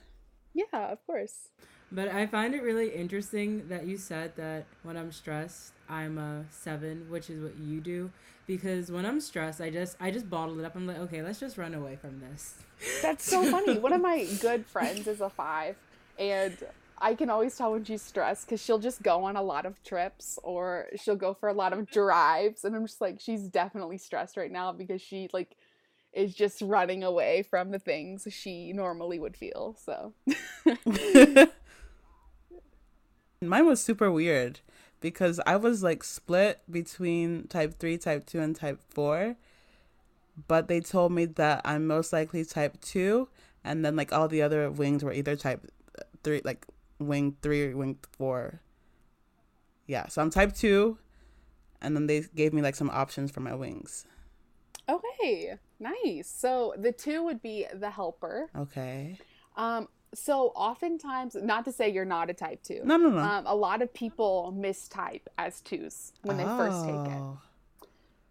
yeah, 0.53 0.91
of 0.91 1.03
course. 1.05 1.49
But 1.91 2.09
I 2.09 2.27
find 2.27 2.53
it 2.53 2.63
really 2.63 2.89
interesting 2.89 3.69
that 3.69 3.87
you 3.87 3.97
said 3.97 4.35
that 4.35 4.65
when 4.83 4.97
I'm 4.97 5.11
stressed, 5.11 5.71
I'm 5.89 6.17
a 6.17 6.45
seven, 6.49 7.09
which 7.09 7.29
is 7.29 7.41
what 7.41 7.57
you 7.57 7.79
do. 7.79 8.11
Because 8.45 8.91
when 8.91 9.05
I'm 9.05 9.19
stressed, 9.19 9.59
I 9.59 9.69
just 9.69 9.97
I 9.99 10.11
just 10.11 10.29
bottle 10.29 10.59
it 10.59 10.65
up. 10.65 10.75
I'm 10.75 10.87
like, 10.87 10.99
okay, 10.99 11.21
let's 11.21 11.39
just 11.39 11.57
run 11.57 11.73
away 11.73 11.97
from 11.97 12.19
this. 12.19 12.55
That's 13.01 13.29
so 13.29 13.43
funny. 13.51 13.77
One 13.77 13.93
of 13.93 14.01
my 14.01 14.25
good 14.41 14.65
friends 14.65 15.07
is 15.07 15.19
a 15.19 15.29
five, 15.29 15.75
and 16.17 16.57
I 16.99 17.13
can 17.13 17.29
always 17.29 17.55
tell 17.55 17.73
when 17.73 17.83
she's 17.83 18.01
stressed 18.01 18.47
because 18.47 18.61
she'll 18.61 18.79
just 18.79 19.03
go 19.03 19.23
on 19.25 19.35
a 19.35 19.41
lot 19.41 19.65
of 19.65 19.83
trips 19.83 20.39
or 20.43 20.87
she'll 20.95 21.15
go 21.15 21.33
for 21.33 21.49
a 21.49 21.53
lot 21.53 21.73
of 21.73 21.89
drives. 21.91 22.63
And 22.63 22.75
I'm 22.75 22.85
just 22.87 23.01
like, 23.01 23.19
she's 23.19 23.43
definitely 23.43 23.97
stressed 23.97 24.35
right 24.37 24.51
now 24.51 24.71
because 24.71 25.01
she, 25.01 25.29
like, 25.31 25.55
is 26.13 26.33
just 26.33 26.61
running 26.61 27.03
away 27.03 27.43
from 27.43 27.69
the 27.71 27.79
things 27.79 28.27
she 28.31 28.73
normally 28.73 29.19
would 29.19 29.37
feel. 29.37 29.75
So, 29.83 30.13
Mine 33.41 33.67
was 33.67 33.79
super 33.81 34.11
weird 34.11 34.61
because 34.99 35.39
I 35.45 35.55
was 35.57 35.83
like 35.83 36.03
split 36.03 36.61
between 36.69 37.47
type 37.47 37.79
3, 37.79 37.97
type 37.97 38.25
2, 38.25 38.39
and 38.39 38.55
type 38.55 38.79
4. 38.89 39.35
But 40.47 40.67
they 40.67 40.79
told 40.81 41.11
me 41.11 41.25
that 41.25 41.61
I'm 41.65 41.87
most 41.87 42.13
likely 42.13 42.45
type 42.45 42.79
2. 42.81 43.27
And 43.63 43.83
then 43.83 43.95
like 43.95 44.13
all 44.13 44.27
the 44.27 44.41
other 44.41 44.69
wings 44.71 45.03
were 45.03 45.13
either 45.13 45.35
type 45.35 45.65
3, 46.23 46.41
like 46.43 46.65
wing 46.99 47.35
3 47.41 47.71
or 47.71 47.77
wing 47.77 47.97
4. 48.17 48.61
Yeah, 49.87 50.07
so 50.07 50.21
I'm 50.21 50.29
type 50.29 50.53
2. 50.53 50.97
And 51.81 51.95
then 51.95 52.07
they 52.07 52.25
gave 52.35 52.53
me 52.53 52.61
like 52.61 52.75
some 52.75 52.89
options 52.89 53.31
for 53.31 53.39
my 53.41 53.53
wings. 53.53 54.05
okay, 54.89 55.55
nice. 55.79 56.27
So, 56.27 56.73
the 56.77 56.91
two 56.91 57.23
would 57.23 57.41
be 57.41 57.65
the 57.73 57.89
helper. 57.89 58.49
Okay. 58.57 59.17
Um, 59.55 59.87
so 60.13 60.47
oftentimes, 60.55 61.35
not 61.35 61.65
to 61.65 61.71
say 61.71 61.89
you're 61.89 62.05
not 62.05 62.29
a 62.29 62.33
type 62.33 62.63
two. 62.63 62.81
No, 62.83 62.97
no, 62.97 63.09
no. 63.09 63.19
Um, 63.19 63.45
a 63.45 63.55
lot 63.55 63.81
of 63.81 63.93
people 63.93 64.53
mistype 64.57 65.21
as 65.37 65.61
twos 65.61 66.13
when 66.23 66.37
they 66.37 66.43
first 66.43 66.83
take 66.85 66.93
it 66.95 67.19
Oh. 67.19 67.39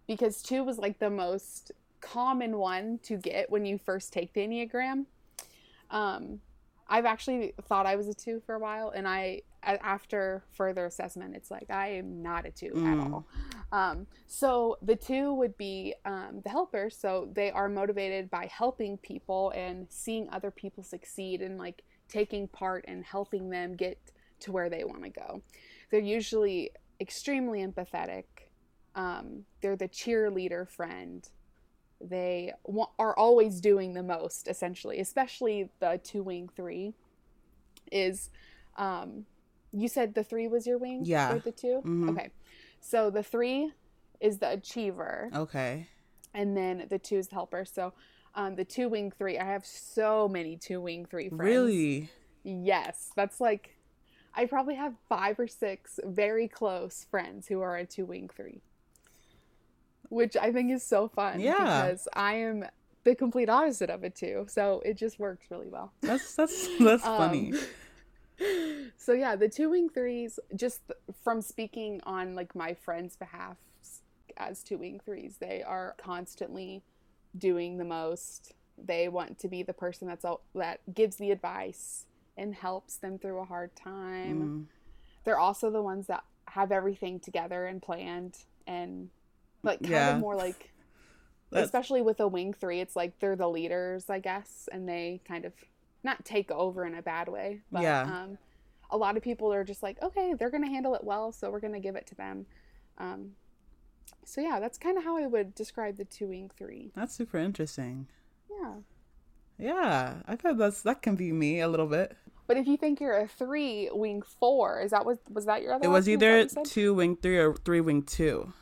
because 0.07 0.43
two 0.43 0.65
was 0.65 0.79
like 0.79 0.99
the 0.99 1.11
most 1.11 1.73
common 2.01 2.57
one 2.59 2.99
to 3.03 3.17
get 3.17 3.51
when 3.51 3.67
you 3.67 3.79
first 3.79 4.13
take 4.13 4.33
the 4.33 4.41
enneagram. 4.41 5.05
Um, 5.91 6.41
I've 6.89 7.05
actually 7.05 7.53
thought 7.69 7.85
I 7.87 7.97
was 7.97 8.07
a 8.09 8.15
two 8.15 8.41
for 8.47 8.55
a 8.55 8.59
while, 8.59 8.91
and 8.91 9.07
I 9.09 9.43
after 9.67 10.45
further 10.53 10.87
assessment, 10.87 11.35
it's 11.35 11.51
like 11.51 11.71
I 11.71 11.89
am 11.89 12.23
not 12.23 12.47
a 12.47 12.51
two 12.51 12.69
at 12.69 12.73
Mm. 12.75 13.13
all. 13.13 13.27
Um, 13.73 14.07
so 14.27 14.79
the 14.83 14.97
two 14.97 15.35
would 15.35 15.57
be 15.59 15.95
um, 16.05 16.41
the 16.45 16.51
helper. 16.51 16.89
So 16.91 17.29
they 17.33 17.51
are 17.51 17.69
motivated 17.69 18.31
by 18.31 18.47
helping 18.47 18.97
people 18.99 19.51
and 19.51 19.87
seeing 19.91 20.29
other 20.31 20.51
people 20.51 20.83
succeed 20.85 21.43
and 21.43 21.59
like 21.59 21.83
taking 22.09 22.47
part 22.49 22.85
and 22.87 23.05
helping 23.05 23.51
them 23.51 23.75
get 23.75 23.99
to 24.41 24.53
where 24.53 24.71
they 24.71 24.85
want 24.85 25.03
to 25.03 25.11
go. 25.11 25.43
They're 25.91 26.01
usually 26.01 26.71
extremely 27.01 27.67
empathetic. 27.67 28.25
Um, 28.95 29.45
they're 29.61 29.77
the 29.77 29.89
cheerleader 29.89 30.69
friend. 30.69 31.29
They 32.01 32.53
wa- 32.65 32.91
are 32.99 33.17
always 33.17 33.61
doing 33.61 33.95
the 33.95 34.03
most, 34.03 34.49
essentially, 34.49 35.01
especially 35.01 35.71
the 35.81 35.99
two 36.03 36.23
wing 36.23 36.49
three. 36.55 36.95
Is 37.93 38.31
um, 38.77 39.27
you 39.77 39.89
said 39.89 40.15
the 40.15 40.25
three 40.25 40.49
was 40.49 40.67
your 40.67 40.79
wing? 40.79 41.03
Yeah. 41.05 41.35
Or 41.35 41.39
the 41.39 41.53
2 41.53 41.83
Mhm. 41.85 42.11
Okay. 42.11 42.31
So 42.81 43.11
the 43.11 43.23
three 43.23 43.73
is 44.21 44.39
the 44.39 44.51
achiever, 44.53 45.29
Okay. 45.35 45.89
and 46.33 46.57
then 46.57 46.87
the 46.89 46.99
two 46.99 47.17
is 47.17 47.29
the 47.29 47.35
helper. 47.35 47.65
So 47.65 47.93
Um, 48.35 48.55
the 48.57 48.65
two 48.67 48.89
wing 48.91 49.11
three. 49.11 49.39
I 49.39 49.45
have 49.45 49.65
so 49.65 50.29
many 50.29 50.57
two 50.59 50.79
wing 50.81 51.07
three 51.07 51.29
friends. 51.31 51.41
Really? 51.43 52.11
Yes, 52.45 53.11
that's 53.17 53.41
like 53.41 53.77
I 54.35 54.45
probably 54.45 54.75
have 54.75 54.95
five 55.09 55.39
or 55.41 55.47
six 55.49 55.99
very 56.05 56.47
close 56.47 57.05
friends 57.11 57.49
who 57.49 57.63
are 57.63 57.77
a 57.77 57.87
two 57.87 58.05
wing 58.05 58.29
three, 58.29 58.61
which 60.11 60.37
I 60.37 60.53
think 60.53 60.71
is 60.71 60.83
so 60.83 61.09
fun. 61.09 61.41
Yeah. 61.41 61.55
because 61.87 62.09
I 62.13 62.35
am 62.35 62.67
the 63.05 63.15
complete 63.15 63.49
opposite 63.49 63.89
of 63.89 64.05
it 64.05 64.15
too. 64.15 64.45
So 64.49 64.83
it 64.85 64.95
just 64.99 65.19
works 65.19 65.47
really 65.51 65.69
well. 65.69 65.93
That's 66.03 66.35
that's 66.37 66.69
that's 66.79 67.03
funny. 67.03 67.55
So 68.99 69.13
yeah, 69.13 69.37
the 69.37 69.49
two 69.49 69.71
wing 69.71 69.89
threes, 69.89 70.39
just 70.55 70.81
from 71.23 71.41
speaking 71.41 72.01
on 72.05 72.35
like 72.35 72.55
my 72.55 72.75
friends' 72.75 73.17
behalf 73.17 73.57
as 74.37 74.63
two 74.63 74.79
wing 74.79 75.01
threes, 75.05 75.37
they 75.41 75.63
are 75.63 75.95
constantly 75.99 76.83
doing 77.37 77.79
the 77.79 77.85
most. 77.85 78.53
They 78.77 79.09
want 79.09 79.39
to 79.39 79.49
be 79.49 79.63
the 79.63 79.73
person 79.73 80.07
that's 80.09 80.25
all 80.25 80.43
that 80.55 80.81
gives 80.93 81.17
the 81.17 81.31
advice 81.31 82.05
and 82.37 82.55
helps 82.55 82.97
them 82.97 83.19
through 83.19 83.41
a 83.41 83.45
hard 83.45 83.75
time. 83.75 84.43
Mm. 84.43 84.65
They're 85.25 85.39
also 85.39 85.71
the 85.71 85.83
ones 85.83 86.07
that 86.09 86.25
have 86.49 86.71
everything 86.73 87.19
together 87.21 87.67
and 87.67 87.81
planned 87.81 88.37
and 88.67 89.09
like 89.63 89.81
kind 89.81 89.93
Yeah. 89.93 90.15
of 90.17 90.21
more 90.21 90.37
like 90.37 90.73
That's- 91.51 91.67
especially 91.67 92.03
with 92.03 92.21
a 92.21 92.29
wing 92.29 92.53
three, 92.53 92.81
it's 92.81 92.97
like 92.97 93.19
they're 93.21 93.37
the 93.37 93.49
leaders, 93.49 94.11
I 94.11 94.19
guess, 94.19 94.69
and 94.73 94.89
they 94.89 95.21
kind 95.27 95.45
of 95.45 95.53
not 96.07 96.25
take 96.25 96.51
over 96.51 96.87
in 96.87 96.95
a 96.95 97.03
bad 97.03 97.29
way, 97.29 97.61
but 97.71 97.83
Yeah. 97.83 98.03
um, 98.03 98.39
a 98.91 98.97
lot 98.97 99.17
of 99.19 99.23
people 99.23 99.53
are 99.53 99.65
just 99.65 99.83
like, 99.83 100.01
okay, 100.03 100.33
they're 100.35 100.51
gonna 100.51 100.69
handle 100.71 100.95
it 100.95 101.05
well, 101.05 101.33
so 101.33 101.51
we're 101.51 101.61
gonna 101.61 101.81
give 101.81 101.97
it 101.97 102.07
to 102.07 102.15
them. 102.15 102.47
Um, 102.97 103.37
so 104.25 104.41
yeah, 104.41 104.59
that's 104.61 104.79
kind 104.79 104.97
of 104.97 105.05
how 105.05 105.17
I 105.19 105.27
would 105.27 105.55
describe 105.55 105.97
the 105.97 106.05
two 106.07 106.29
wing 106.29 106.51
three. 106.57 106.93
That's 106.95 107.15
super 107.15 107.37
interesting. 107.39 108.07
Yeah, 108.51 108.75
Yeah, 109.59 110.23
I 110.27 110.37
feel 110.37 110.55
that's 110.55 110.83
that 110.83 111.03
can 111.03 111.17
be 111.17 111.33
me 111.33 111.61
a 111.61 111.69
little 111.69 111.87
bit. 111.87 112.17
but 112.47 112.57
if 112.57 112.67
you 112.67 112.77
think 112.77 113.01
you're 113.01 113.19
a 113.19 113.27
three 113.27 113.91
wing 113.93 114.23
four, 114.23 114.81
is 114.81 114.91
that 114.93 115.05
was 115.05 115.19
was 115.29 115.45
that 115.47 115.63
your 115.63 115.75
other? 115.75 115.85
It 115.87 115.91
was? 115.91 116.05
Is 116.05 116.11
either 116.15 116.31
what 116.33 116.43
you 116.45 116.49
said? 116.51 116.65
two 116.65 116.95
wing 116.95 117.17
three 117.17 117.39
or 117.39 117.55
three 117.55 117.81
wing 117.81 118.03
two, 118.03 118.53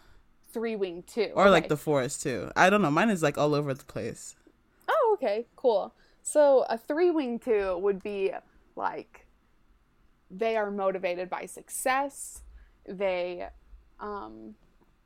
three 0.53 0.77
wing 0.77 1.03
two, 1.07 1.31
or 1.35 1.51
like 1.51 1.65
Okay. 1.65 1.69
the 1.69 1.77
forest 1.77 2.23
two. 2.23 2.51
I 2.57 2.71
don't 2.71 2.81
know. 2.83 2.91
Mine 2.91 3.11
is 3.11 3.23
like 3.23 3.37
all 3.37 3.55
over 3.55 3.75
the 3.75 3.85
place. 3.85 4.35
Oh, 4.89 5.11
okay, 5.19 5.47
cool. 5.57 5.95
So 6.27 6.65
a 6.71 6.79
three 6.79 7.11
wing 7.11 7.39
two 7.39 7.77
would 7.79 8.03
be 8.03 8.33
like 8.77 9.27
they 10.31 10.57
are 10.57 10.71
motivated 10.71 11.29
by 11.31 11.45
success. 11.47 12.43
They 12.89 13.47
um 14.01 14.55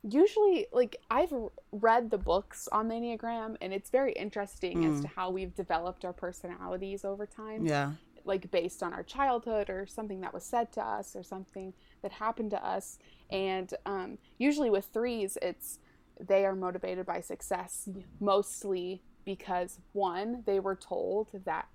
usually 0.01 0.65
like 0.71 0.95
I've 1.11 1.33
read 1.73 2.09
the 2.09 2.17
books 2.17 2.69
on 2.71 2.87
the 2.87 2.95
Enneagram 2.95 3.57
and 3.61 3.73
it's 3.73 3.89
very 3.89 4.13
interesting 4.13 4.85
as 4.85 4.99
Mm. 4.99 5.01
to 5.01 5.07
how 5.09 5.29
we've 5.29 5.53
developed 5.53 6.05
our 6.05 6.13
personalities 6.13 7.03
over 7.03 7.25
time 7.27 7.65
Yeah, 7.65 7.91
like 8.23 8.49
based 8.49 8.81
on 8.81 8.93
our 8.93 9.03
childhood 9.03 9.69
or 9.69 9.85
something 9.85 10.21
that 10.21 10.33
was 10.33 10.45
said 10.45 10.71
to 10.73 10.81
us 10.81 11.17
or 11.17 11.23
something 11.23 11.73
that 12.01 12.13
happened 12.13 12.51
to 12.51 12.65
us 12.65 12.97
and 13.29 13.73
um, 13.85 14.17
usually 14.37 14.69
with 14.69 14.85
threes 14.85 15.37
it's 15.41 15.79
they 16.17 16.45
are 16.45 16.55
motivated 16.55 17.05
by 17.05 17.19
success 17.19 17.89
mostly 18.21 19.03
because 19.29 19.79
one 19.93 20.41
they 20.47 20.59
were 20.59 20.75
told 20.75 21.29
that 21.45 21.67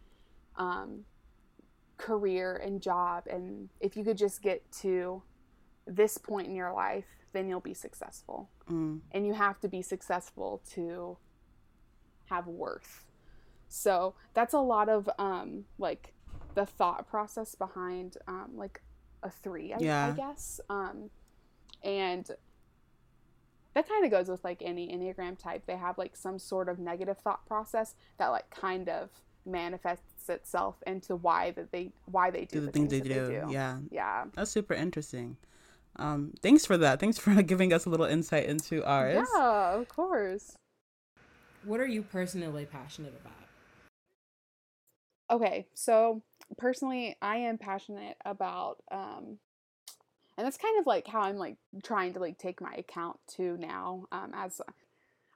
um, 0.57 1.05
career 1.97 2.57
and 2.57 2.81
job 2.81 3.25
and 3.31 3.69
if 3.79 3.97
you 3.97 4.03
could 4.03 4.19
just 4.19 4.43
get 4.43 4.61
to 4.73 5.23
this 5.87 6.19
point 6.19 6.49
in 6.49 6.55
your 6.57 6.73
life 6.73 7.05
then 7.33 7.49
you'll 7.49 7.61
be 7.61 7.75
successful 7.75 8.51
mm. 8.69 8.99
and 9.13 9.25
you 9.25 9.35
have 9.35 9.61
to 9.61 9.69
be 9.69 9.83
successful 9.83 10.61
to 10.69 11.17
have 12.27 12.47
worth. 12.47 13.05
So 13.69 14.15
that's 14.35 14.55
a 14.55 14.61
lot 14.61 14.89
of 14.89 15.09
um, 15.19 15.65
like 15.79 16.13
the 16.55 16.67
thought 16.67 17.07
process 17.09 17.55
behind 17.55 18.17
um, 18.27 18.51
like 18.55 18.83
a 19.23 19.31
three, 19.31 19.73
I, 19.73 19.81
I 20.09 20.11
guess. 20.13 20.61
Um, 20.69 21.11
and 21.83 22.29
that 23.75 23.89
kind 23.89 24.05
of 24.05 24.11
goes 24.11 24.29
with 24.29 24.43
like 24.45 24.63
any 24.63 24.89
enneagram 24.89 25.39
type. 25.39 25.65
They 25.67 25.77
have 25.77 25.99
like 25.99 26.17
some 26.17 26.39
sort 26.39 26.69
of 26.69 26.79
negative 26.79 27.19
thought 27.19 27.45
process 27.47 27.95
that 28.19 28.29
like 28.29 28.49
kind 28.51 28.89
of 28.89 29.11
manifests 29.47 30.29
itself 30.29 30.77
into 30.87 31.17
why 31.17 31.51
that 31.53 31.71
they 31.71 31.93
why 32.07 32.31
they 32.31 32.45
do, 32.47 32.61
Do 32.61 32.67
the 32.67 32.73
things 32.73 32.91
they 32.91 33.01
that 33.01 33.09
do. 33.09 33.47
Yeah, 33.51 33.79
Yeah. 33.91 34.25
that's 34.35 34.51
super 34.51 34.75
interesting. 34.75 35.37
Um, 35.97 36.33
thanks 36.43 36.65
for 36.67 36.77
that. 36.79 36.99
Thanks 37.01 37.19
for 37.19 37.41
giving 37.43 37.73
us 37.73 37.85
a 37.87 37.91
little 37.91 38.07
insight 38.07 38.47
into 38.47 38.85
ours. 38.85 39.29
Yeah, 39.35 39.75
of 39.75 39.89
course. 39.89 40.57
What 41.65 41.81
are 41.81 41.87
you 41.87 42.03
personally 42.03 42.67
passionate 42.67 43.15
about? 43.21 43.33
Okay, 45.31 45.67
so 45.75 46.23
personally, 46.59 47.17
I 47.23 47.37
am 47.39 47.57
passionate 47.59 48.17
about, 48.27 48.83
um, 48.91 49.39
and 50.37 50.45
that's 50.45 50.59
kind 50.59 50.79
of 50.79 50.87
like 50.87 51.07
how 51.07 51.21
I'm 51.21 51.37
like 51.37 51.57
trying 51.83 52.13
to 52.15 52.21
like 52.21 52.39
take 52.39 52.61
my 52.61 52.73
account 52.75 53.19
to 53.37 53.57
now. 53.57 54.05
Um, 54.13 54.33
as 54.35 54.61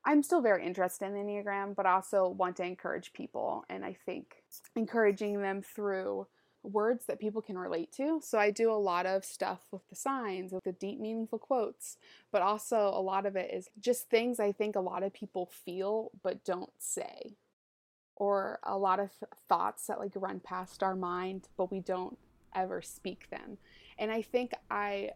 I'm 0.05 0.23
still 0.23 0.41
very 0.41 0.65
interested 0.65 1.07
in 1.07 1.15
the 1.15 1.21
Enneagram, 1.21 1.75
but 1.77 1.87
also 1.87 2.29
want 2.29 2.57
to 2.57 2.65
encourage 2.65 3.13
people, 3.13 3.65
and 3.69 3.85
I 3.85 3.97
think 4.07 4.43
encouraging 4.77 5.43
them 5.43 5.63
through 5.63 6.27
words 6.63 7.07
that 7.07 7.21
people 7.21 7.41
can 7.41 7.57
relate 7.57 7.93
to. 7.93 8.21
So 8.23 8.39
I 8.39 8.51
do 8.51 8.71
a 8.71 8.75
lot 8.75 9.07
of 9.07 9.25
stuff 9.25 9.61
with 9.71 9.89
the 9.89 9.97
signs, 9.97 10.53
with 10.53 10.65
the 10.65 10.73
deep, 10.73 10.99
meaningful 11.01 11.39
quotes, 11.39 11.97
but 12.33 12.43
also 12.43 12.89
a 12.89 13.01
lot 13.01 13.27
of 13.27 13.37
it 13.37 13.51
is 13.53 13.69
just 13.79 14.11
things 14.11 14.41
I 14.41 14.53
think 14.53 14.75
a 14.77 14.81
lot 14.81 15.03
of 15.03 15.13
people 15.13 15.51
feel 15.65 16.11
but 16.23 16.45
don't 16.45 16.73
say 16.79 17.37
or 18.19 18.59
a 18.65 18.77
lot 18.77 18.99
of 18.99 19.11
thoughts 19.49 19.87
that 19.87 20.01
like 20.01 20.13
run 20.15 20.41
past 20.41 20.83
our 20.83 20.97
mind 20.97 21.49
but 21.57 21.71
we 21.71 21.81
don't 21.81 22.19
ever 22.55 22.83
speak 22.83 23.31
them 23.31 23.59
and 23.99 24.11
i 24.11 24.23
think 24.23 24.53
i 24.71 25.11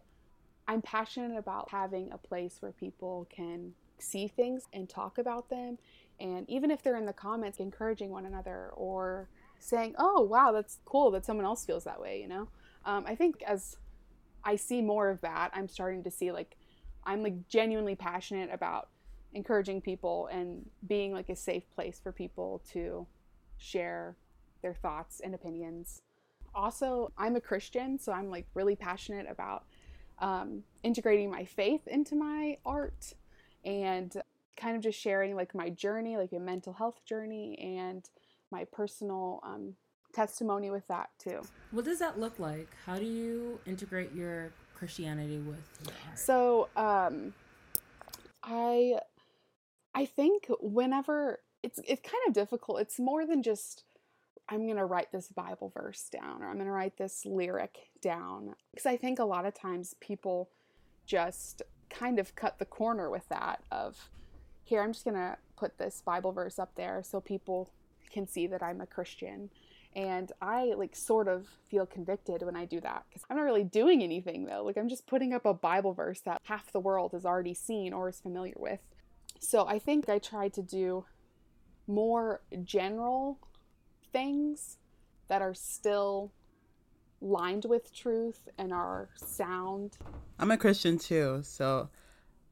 i'm 0.67 0.81
passionate 0.81 1.37
about 1.37 1.69
having 1.69 2.11
a 2.11 2.17
place 2.17 2.57
where 2.59 2.71
people 2.71 3.27
can 3.33 3.73
see 3.99 4.27
things 4.27 4.67
and 4.73 4.89
talk 4.89 5.17
about 5.17 5.49
them 5.49 5.77
and 6.19 6.49
even 6.49 6.71
if 6.71 6.81
they're 6.81 6.97
in 6.97 7.05
the 7.05 7.13
comments 7.13 7.59
encouraging 7.59 8.09
one 8.09 8.25
another 8.25 8.71
or 8.73 9.29
saying 9.59 9.95
oh 9.97 10.21
wow 10.21 10.51
that's 10.51 10.79
cool 10.85 11.11
that 11.11 11.25
someone 11.25 11.45
else 11.45 11.65
feels 11.65 11.83
that 11.83 11.99
way 11.99 12.19
you 12.21 12.27
know 12.27 12.47
um, 12.85 13.05
i 13.07 13.15
think 13.15 13.41
as 13.43 13.77
i 14.43 14.55
see 14.55 14.81
more 14.81 15.09
of 15.09 15.21
that 15.21 15.49
i'm 15.53 15.67
starting 15.67 16.03
to 16.03 16.11
see 16.11 16.31
like 16.31 16.57
i'm 17.05 17.23
like 17.23 17.47
genuinely 17.47 17.95
passionate 17.95 18.49
about 18.51 18.89
encouraging 19.33 19.81
people 19.81 20.27
and 20.31 20.69
being 20.87 21.13
like 21.13 21.29
a 21.29 21.35
safe 21.35 21.63
place 21.75 21.99
for 22.01 22.11
people 22.11 22.61
to 22.71 23.07
share 23.57 24.15
their 24.61 24.73
thoughts 24.73 25.21
and 25.23 25.35
opinions. 25.35 26.01
Also, 26.55 27.11
I'm 27.17 27.35
a 27.35 27.41
Christian, 27.41 27.99
so 27.99 28.11
I'm 28.11 28.29
like 28.29 28.45
really 28.53 28.75
passionate 28.75 29.27
about 29.29 29.65
um, 30.19 30.63
integrating 30.83 31.29
my 31.29 31.45
faith 31.45 31.87
into 31.87 32.15
my 32.15 32.57
art 32.65 33.13
and 33.65 34.13
kind 34.55 34.75
of 34.75 34.83
just 34.83 34.99
sharing 34.99 35.35
like 35.35 35.55
my 35.55 35.69
journey, 35.69 36.17
like 36.17 36.31
a 36.31 36.39
mental 36.39 36.73
health 36.73 37.03
journey, 37.05 37.57
and 37.59 38.09
my 38.51 38.65
personal 38.65 39.39
um, 39.43 39.73
testimony 40.13 40.69
with 40.69 40.87
that 40.87 41.09
too. 41.17 41.41
What 41.71 41.85
does 41.85 41.99
that 41.99 42.19
look 42.19 42.39
like? 42.39 42.67
How 42.85 42.99
do 42.99 43.05
you 43.05 43.59
integrate 43.65 44.13
your 44.13 44.51
Christianity 44.75 45.39
with 45.39 45.67
your 45.85 45.95
art? 46.07 46.19
So, 46.19 46.69
um, 46.75 47.33
I, 48.43 48.99
I 49.95 50.05
think 50.05 50.47
whenever 50.59 51.39
it's 51.63 51.79
it's 51.87 52.01
kind 52.01 52.21
of 52.27 52.33
difficult. 52.33 52.81
It's 52.81 52.99
more 52.99 53.25
than 53.25 53.41
just 53.41 53.85
I'm 54.49 54.67
gonna 54.67 54.85
write 54.85 55.11
this 55.11 55.27
Bible 55.29 55.71
verse 55.73 56.09
down 56.09 56.41
or 56.41 56.49
I'm 56.49 56.57
gonna 56.57 56.71
write 56.71 56.97
this 56.97 57.25
lyric 57.25 57.89
down 58.01 58.55
because 58.71 58.85
I 58.85 58.97
think 58.97 59.19
a 59.19 59.25
lot 59.25 59.45
of 59.45 59.53
times 59.53 59.95
people 59.99 60.49
just 61.05 61.61
kind 61.89 62.19
of 62.19 62.35
cut 62.35 62.59
the 62.59 62.65
corner 62.65 63.09
with 63.09 63.27
that 63.29 63.63
of 63.71 64.09
here 64.63 64.81
I'm 64.81 64.93
just 64.93 65.05
gonna 65.05 65.37
put 65.57 65.77
this 65.77 66.01
Bible 66.05 66.31
verse 66.31 66.59
up 66.59 66.75
there 66.75 67.01
so 67.03 67.21
people 67.21 67.69
can 68.11 68.27
see 68.27 68.47
that 68.47 68.63
I'm 68.63 68.79
a 68.79 68.85
Christian. 68.85 69.49
And 69.95 70.31
I 70.41 70.73
like 70.75 70.95
sort 70.95 71.27
of 71.27 71.47
feel 71.69 71.85
convicted 71.85 72.41
when 72.41 72.55
I 72.55 72.65
do 72.65 72.81
that 72.81 73.03
because 73.09 73.23
I'm 73.29 73.37
not 73.37 73.43
really 73.43 73.63
doing 73.63 74.01
anything 74.01 74.45
though. 74.45 74.63
Like 74.63 74.77
I'm 74.77 74.89
just 74.89 75.05
putting 75.05 75.33
up 75.33 75.45
a 75.45 75.53
Bible 75.53 75.93
verse 75.93 76.21
that 76.21 76.41
half 76.45 76.71
the 76.71 76.79
world 76.79 77.11
has 77.11 77.25
already 77.25 77.53
seen 77.53 77.93
or 77.93 78.09
is 78.09 78.19
familiar 78.19 78.55
with. 78.57 78.79
So 79.39 79.67
I 79.67 79.77
think 79.77 80.09
I 80.09 80.19
try 80.19 80.47
to 80.49 80.61
do 80.61 81.05
more 81.85 82.41
general 82.63 83.37
things 84.13 84.77
that 85.27 85.41
are 85.41 85.53
still 85.53 86.31
lined 87.19 87.65
with 87.65 87.93
truth 87.93 88.47
and 88.57 88.71
are 88.71 89.09
sound. 89.15 89.97
I'm 90.39 90.51
a 90.51 90.57
Christian 90.57 90.97
too, 90.97 91.41
so 91.43 91.89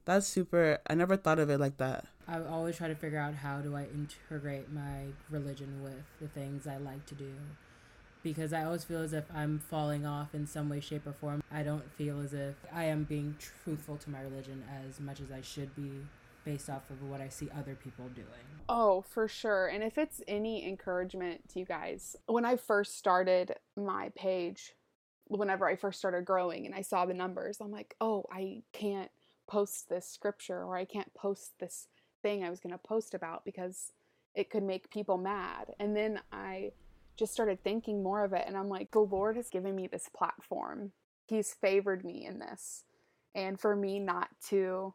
that's 0.06 0.28
super. 0.28 0.80
I 0.88 0.96
never 0.96 1.16
thought 1.16 1.40
of 1.40 1.50
it 1.50 1.60
like 1.60 1.78
that. 1.78 2.06
I 2.28 2.42
always 2.42 2.78
try 2.78 2.88
to 2.88 2.96
figure 2.96 3.20
out 3.20 3.36
how 3.36 3.60
do 3.60 3.76
I 3.76 3.86
integrate 3.94 4.72
my 4.72 5.06
religion 5.30 5.84
with 5.84 6.04
the 6.20 6.28
things 6.28 6.66
I 6.66 6.78
like 6.78 7.06
to 7.08 7.16
do. 7.16 7.34
Because 8.24 8.54
I 8.54 8.64
always 8.64 8.84
feel 8.84 9.02
as 9.02 9.14
if 9.14 9.26
I'm 9.34 9.60
falling 9.60 10.06
off 10.06 10.36
in 10.36 10.46
some 10.46 10.70
way, 10.70 10.80
shape, 10.80 11.08
or 11.08 11.14
form. 11.14 11.44
I 11.52 11.64
don't 11.64 11.92
feel 11.94 12.22
as 12.22 12.34
if 12.34 12.56
I 12.72 12.84
am 12.86 13.04
being 13.04 13.36
truthful 13.40 13.98
to 13.98 14.10
my 14.12 14.22
religion 14.22 14.64
as 14.86 15.00
much 15.00 15.20
as 15.20 15.32
I 15.32 15.42
should 15.42 15.76
be 15.76 15.92
based 16.44 16.70
off 16.70 16.90
of 16.90 17.02
what 17.04 17.22
I 17.22 17.30
see 17.30 17.50
other 17.58 17.76
people 17.76 18.06
doing. 18.16 18.28
Oh, 18.68 19.02
for 19.02 19.28
sure. 19.28 19.68
And 19.68 19.84
if 19.84 19.98
it's 19.98 20.22
any 20.28 20.68
encouragement 20.68 21.50
to 21.50 21.60
you 21.60 21.66
guys, 21.66 22.16
when 22.26 22.46
I 22.46 22.56
first 22.56 22.98
started 22.98 23.56
my 23.76 24.10
page, 24.16 24.74
whenever 25.28 25.68
I 25.68 25.76
first 25.76 26.00
started 26.00 26.26
growing 26.26 26.66
and 26.66 26.76
I 26.76 26.82
saw 26.82 27.06
the 27.06 27.14
numbers, 27.14 27.58
I'm 27.62 27.72
like, 27.72 27.96
oh, 28.02 28.26
I 28.32 28.64
can't 28.74 29.12
post 29.48 29.90
this 29.90 30.08
scripture 30.08 30.64
or 30.64 30.78
I 30.78 30.86
can't 30.86 31.14
post 31.14 31.54
this 31.60 31.88
thing 32.22 32.44
I 32.44 32.50
was 32.50 32.60
going 32.60 32.74
to 32.74 32.78
post 32.78 33.14
about 33.14 33.46
because 33.46 33.92
it 34.34 34.50
could 34.50 34.64
make 34.64 34.92
people 34.92 35.18
mad. 35.18 35.74
And 35.80 35.96
then 35.96 36.22
I 36.32 36.72
just 37.18 37.34
started 37.34 37.64
thinking 37.64 38.02
more 38.02 38.24
of 38.24 38.34
it 38.34 38.46
and 38.48 38.58
I'm 38.58 38.70
like, 38.70 38.92
the 38.92 39.00
Lord 39.00 39.36
has 39.36 39.50
given 39.50 39.76
me 39.76 39.88
this 39.88 40.10
platform. 40.16 40.92
He's 41.28 41.54
favored 41.54 42.04
me 42.04 42.26
in 42.26 42.40
this. 42.40 42.84
And 43.36 43.60
for 43.60 43.76
me 43.76 44.00
not 44.00 44.30
to 44.50 44.94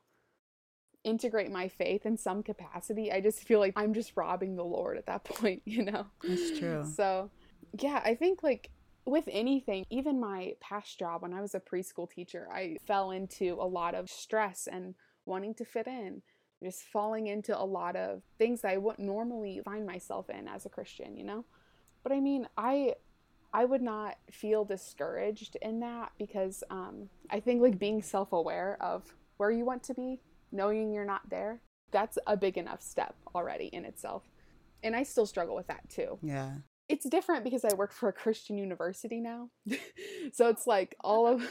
integrate 1.07 1.51
my 1.51 1.69
faith 1.69 2.05
in 2.05 2.19
some 2.19 2.43
capacity, 2.43 3.13
I 3.13 3.21
just 3.21 3.45
feel 3.45 3.61
like 3.61 3.73
I'm 3.77 3.95
just 3.95 4.13
robbing 4.17 4.57
the 4.57 4.65
Lord 4.65 4.99
at 4.99 5.07
that 5.07 5.25
point, 5.25 5.63
you 5.65 5.85
know? 5.85 6.07
That's 6.23 6.59
true. 6.59 6.85
So, 6.85 7.31
yeah, 7.79 8.03
I 8.05 8.15
think 8.15 8.43
like 8.43 8.71
with 9.07 9.29
anything, 9.31 9.87
even 9.89 10.21
my 10.21 10.55
past 10.61 10.99
job 10.99 11.23
when 11.23 11.33
I 11.33 11.41
was 11.41 11.55
a 11.55 11.61
preschool 11.61 12.11
teacher, 12.11 12.49
I 12.53 12.77
fell 12.85 13.13
into 13.13 13.57
a 13.61 13.67
lot 13.67 13.95
of 13.95 14.11
stress 14.11 14.69
and 14.71 14.95
wanting 15.25 15.55
to 15.55 15.65
fit 15.65 15.87
in, 15.87 16.23
just 16.63 16.83
falling 16.83 17.29
into 17.29 17.59
a 17.59 17.63
lot 17.65 17.95
of 17.95 18.23
things 18.37 18.65
I 18.65 18.77
wouldn't 18.77 19.07
normally 19.07 19.61
find 19.65 19.87
myself 19.87 20.29
in 20.29 20.49
as 20.49 20.67
a 20.67 20.69
Christian, 20.69 21.17
you 21.17 21.25
know? 21.25 21.45
But 22.03 22.13
I 22.13 22.21
mean, 22.21 22.49
I 22.59 22.95
I 23.53 23.65
would 23.65 23.83
not 23.83 24.19
feel 24.31 24.65
discouraged 24.65 25.57
in 25.63 25.81
that 25.81 26.13
because 26.19 26.63
um, 26.69 27.09
I 27.31 27.41
think 27.41 27.63
like 27.63 27.79
being 27.79 28.03
self 28.03 28.33
aware 28.33 28.77
of 28.81 29.15
where 29.37 29.51
you 29.51 29.65
want 29.65 29.83
to 29.85 29.95
be, 29.95 30.21
knowing 30.53 30.93
you're 30.93 31.05
not 31.05 31.29
there, 31.29 31.61
that's 31.91 32.19
a 32.27 32.37
big 32.37 32.59
enough 32.59 32.83
step 32.83 33.15
already 33.35 33.67
in 33.67 33.85
itself. 33.85 34.23
And 34.83 34.95
I 34.95 35.03
still 35.03 35.27
struggle 35.27 35.55
with 35.55 35.67
that 35.69 35.89
too. 35.89 36.19
Yeah. 36.23 36.53
It's 36.89 37.09
different 37.09 37.43
because 37.43 37.65
I 37.65 37.75
work 37.75 37.93
for 37.93 38.09
a 38.09 38.13
Christian 38.13 38.59
university 38.59 39.21
now. 39.21 39.51
so 40.33 40.49
it's 40.49 40.67
like 40.67 40.95
all 41.03 41.27
of 41.27 41.43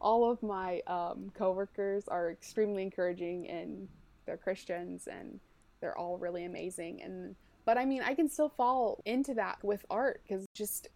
all 0.00 0.30
of 0.30 0.42
my 0.42 0.80
um, 0.86 1.30
coworkers 1.34 2.06
are 2.08 2.30
extremely 2.30 2.82
encouraging 2.82 3.48
and 3.48 3.88
they're 4.26 4.36
Christians 4.36 5.08
and 5.10 5.40
they're 5.80 5.96
all 5.96 6.18
really 6.18 6.44
amazing 6.44 7.02
and 7.02 7.36
but 7.64 7.78
I 7.78 7.84
mean 7.84 8.02
I 8.02 8.14
can 8.14 8.28
still 8.28 8.48
fall 8.48 9.00
into 9.04 9.34
that 9.34 9.58
with 9.62 9.84
art 9.88 10.20
cuz 10.28 10.46
just 10.54 10.88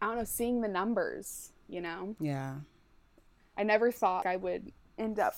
I 0.00 0.06
don't 0.06 0.18
know, 0.18 0.24
seeing 0.24 0.60
the 0.60 0.68
numbers, 0.68 1.52
you 1.68 1.80
know? 1.80 2.14
Yeah. 2.20 2.56
I 3.56 3.64
never 3.64 3.90
thought 3.90 4.26
I 4.26 4.36
would 4.36 4.72
end 4.96 5.18
up 5.18 5.34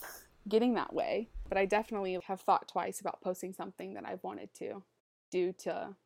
getting 0.48 0.74
that 0.74 0.92
way, 0.92 1.28
but 1.48 1.58
I 1.58 1.66
definitely 1.66 2.18
have 2.26 2.40
thought 2.40 2.68
twice 2.68 3.00
about 3.00 3.20
posting 3.20 3.52
something 3.52 3.94
that 3.94 4.04
I've 4.06 4.22
wanted 4.22 4.52
to 4.54 4.82
due 5.30 5.52
to 5.64 5.96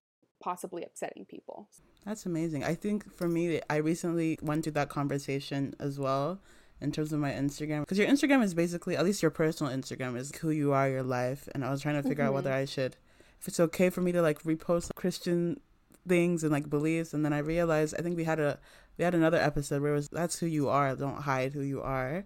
possibly 0.40 0.82
upsetting 0.82 1.24
people. 1.24 1.68
That's 2.04 2.26
amazing. 2.26 2.64
I 2.64 2.74
think 2.74 3.10
for 3.12 3.28
me, 3.28 3.60
I 3.70 3.76
recently 3.76 4.38
went 4.42 4.64
through 4.64 4.72
that 4.72 4.90
conversation 4.90 5.74
as 5.80 5.98
well 5.98 6.40
in 6.80 6.92
terms 6.92 7.12
of 7.12 7.20
my 7.20 7.30
Instagram. 7.30 7.80
Because 7.80 7.98
your 7.98 8.08
Instagram 8.08 8.42
is 8.42 8.52
basically, 8.52 8.96
at 8.96 9.04
least 9.04 9.22
your 9.22 9.30
personal 9.30 9.72
Instagram, 9.72 10.16
is 10.16 10.34
who 10.36 10.50
you 10.50 10.72
are, 10.72 10.88
your 10.88 11.02
life. 11.02 11.48
And 11.54 11.64
I 11.64 11.70
was 11.70 11.80
trying 11.80 11.94
to 11.94 12.02
figure 12.02 12.24
mm-hmm. 12.24 12.28
out 12.28 12.34
whether 12.34 12.52
I 12.52 12.66
should, 12.66 12.96
if 13.40 13.48
it's 13.48 13.60
okay 13.60 13.88
for 13.88 14.02
me 14.02 14.12
to 14.12 14.20
like 14.20 14.42
repost 14.42 14.94
Christian 14.94 15.60
things 16.06 16.42
and 16.42 16.52
like 16.52 16.68
beliefs 16.68 17.14
and 17.14 17.24
then 17.24 17.32
i 17.32 17.38
realized 17.38 17.94
i 17.98 18.02
think 18.02 18.16
we 18.16 18.24
had 18.24 18.38
a 18.38 18.58
we 18.98 19.04
had 19.04 19.14
another 19.14 19.38
episode 19.38 19.82
where 19.82 19.92
it 19.92 19.96
was 19.96 20.08
that's 20.08 20.38
who 20.38 20.46
you 20.46 20.68
are 20.68 20.94
don't 20.94 21.22
hide 21.22 21.52
who 21.52 21.62
you 21.62 21.80
are 21.80 22.24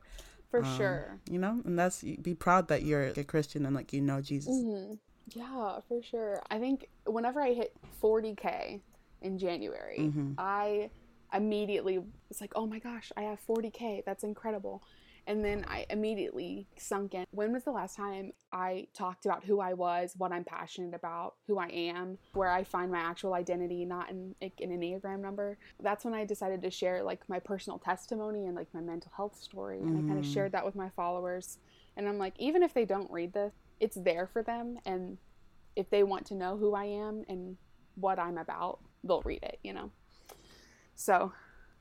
for 0.51 0.65
um, 0.65 0.77
sure. 0.77 1.19
you 1.31 1.39
know 1.39 1.61
and 1.65 1.79
that's 1.79 2.03
be 2.03 2.35
proud 2.35 2.69
that 2.69 2.83
you're 2.83 3.07
a 3.17 3.25
christian 3.25 3.67
and 3.67 3.75
like 3.75 3.93
you 3.93 4.01
know 4.01 4.21
jesus. 4.21 4.55
Mm-hmm. 4.55 4.95
yeah 5.39 5.79
for 5.89 6.03
sure. 6.03 6.43
I 6.51 6.59
think 6.59 6.89
whenever 7.07 7.41
i 7.41 7.53
hit 7.53 7.75
40k 8.03 8.81
in 9.23 9.39
january 9.39 9.99
mm-hmm. 9.99 10.33
i 10.39 10.91
immediately 11.35 11.99
was 11.99 12.41
like 12.41 12.53
oh 12.55 12.67
my 12.67 12.79
gosh 12.79 13.13
i 13.17 13.23
have 13.23 13.39
40k 13.47 14.05
that's 14.05 14.25
incredible 14.25 14.83
and 15.29 15.45
then 15.45 15.63
I 15.69 15.85
immediately 15.91 16.67
sunk 16.79 17.13
in. 17.13 17.27
When 17.33 17.53
was 17.53 17.63
the 17.63 17.71
last 17.71 17.97
time 17.97 18.33
I 18.51 18.89
talked 18.95 19.27
about 19.27 19.45
who 19.45 19.61
I 19.61 19.75
was, 19.75 20.15
what 20.17 20.33
I'm 20.33 20.43
passionate 20.43 20.95
about, 20.95 21.35
who 21.47 21.59
I 21.59 21.67
am, 21.67 22.17
where 22.33 22.49
I 22.49 22.65
find 22.65 22.91
my 22.91 22.99
actual 22.99 23.35
identity, 23.35 23.85
not 23.85 24.09
in, 24.09 24.35
in 24.41 24.73
an 24.73 24.81
Enneagram 24.81 25.21
number? 25.21 25.59
That's 25.81 26.03
when 26.03 26.15
I 26.15 26.25
decided 26.25 26.63
to 26.63 26.71
share 26.71 27.03
like 27.03 27.29
my 27.29 27.39
personal 27.39 27.79
testimony 27.79 28.47
and 28.47 28.57
like 28.57 28.73
my 28.73 28.81
mental 28.81 29.13
health 29.15 29.39
story. 29.39 29.81
And 29.81 29.91
mm. 29.91 29.99
I 29.99 30.09
kind 30.09 30.19
of 30.19 30.25
mm. 30.25 30.33
shared 30.33 30.53
that 30.53 30.65
with 30.65 30.75
my 30.75 30.89
followers. 30.97 31.59
And 31.99 32.09
I'm 32.09 32.17
like, 32.17 32.33
even 32.39 32.63
if 32.63 32.73
they 32.73 32.87
don't 32.87 33.11
read 33.11 33.35
this, 33.35 33.53
it's 33.81 33.97
there 33.97 34.27
for 34.27 34.43
them. 34.43 34.79
And 34.87 35.19
if 35.77 35.91
they 35.91 36.05
want 36.05 36.25
to 36.29 36.35
know 36.35 36.57
who 36.57 36.75
I 36.75 36.85
am 36.85 37.27
and 37.29 37.59
what 37.97 38.19
I'm 38.19 38.39
about, 38.39 38.79
they'll 39.05 39.21
read 39.21 39.43
it, 39.43 39.59
you 39.63 39.75
know? 39.75 39.91
So 40.95 41.35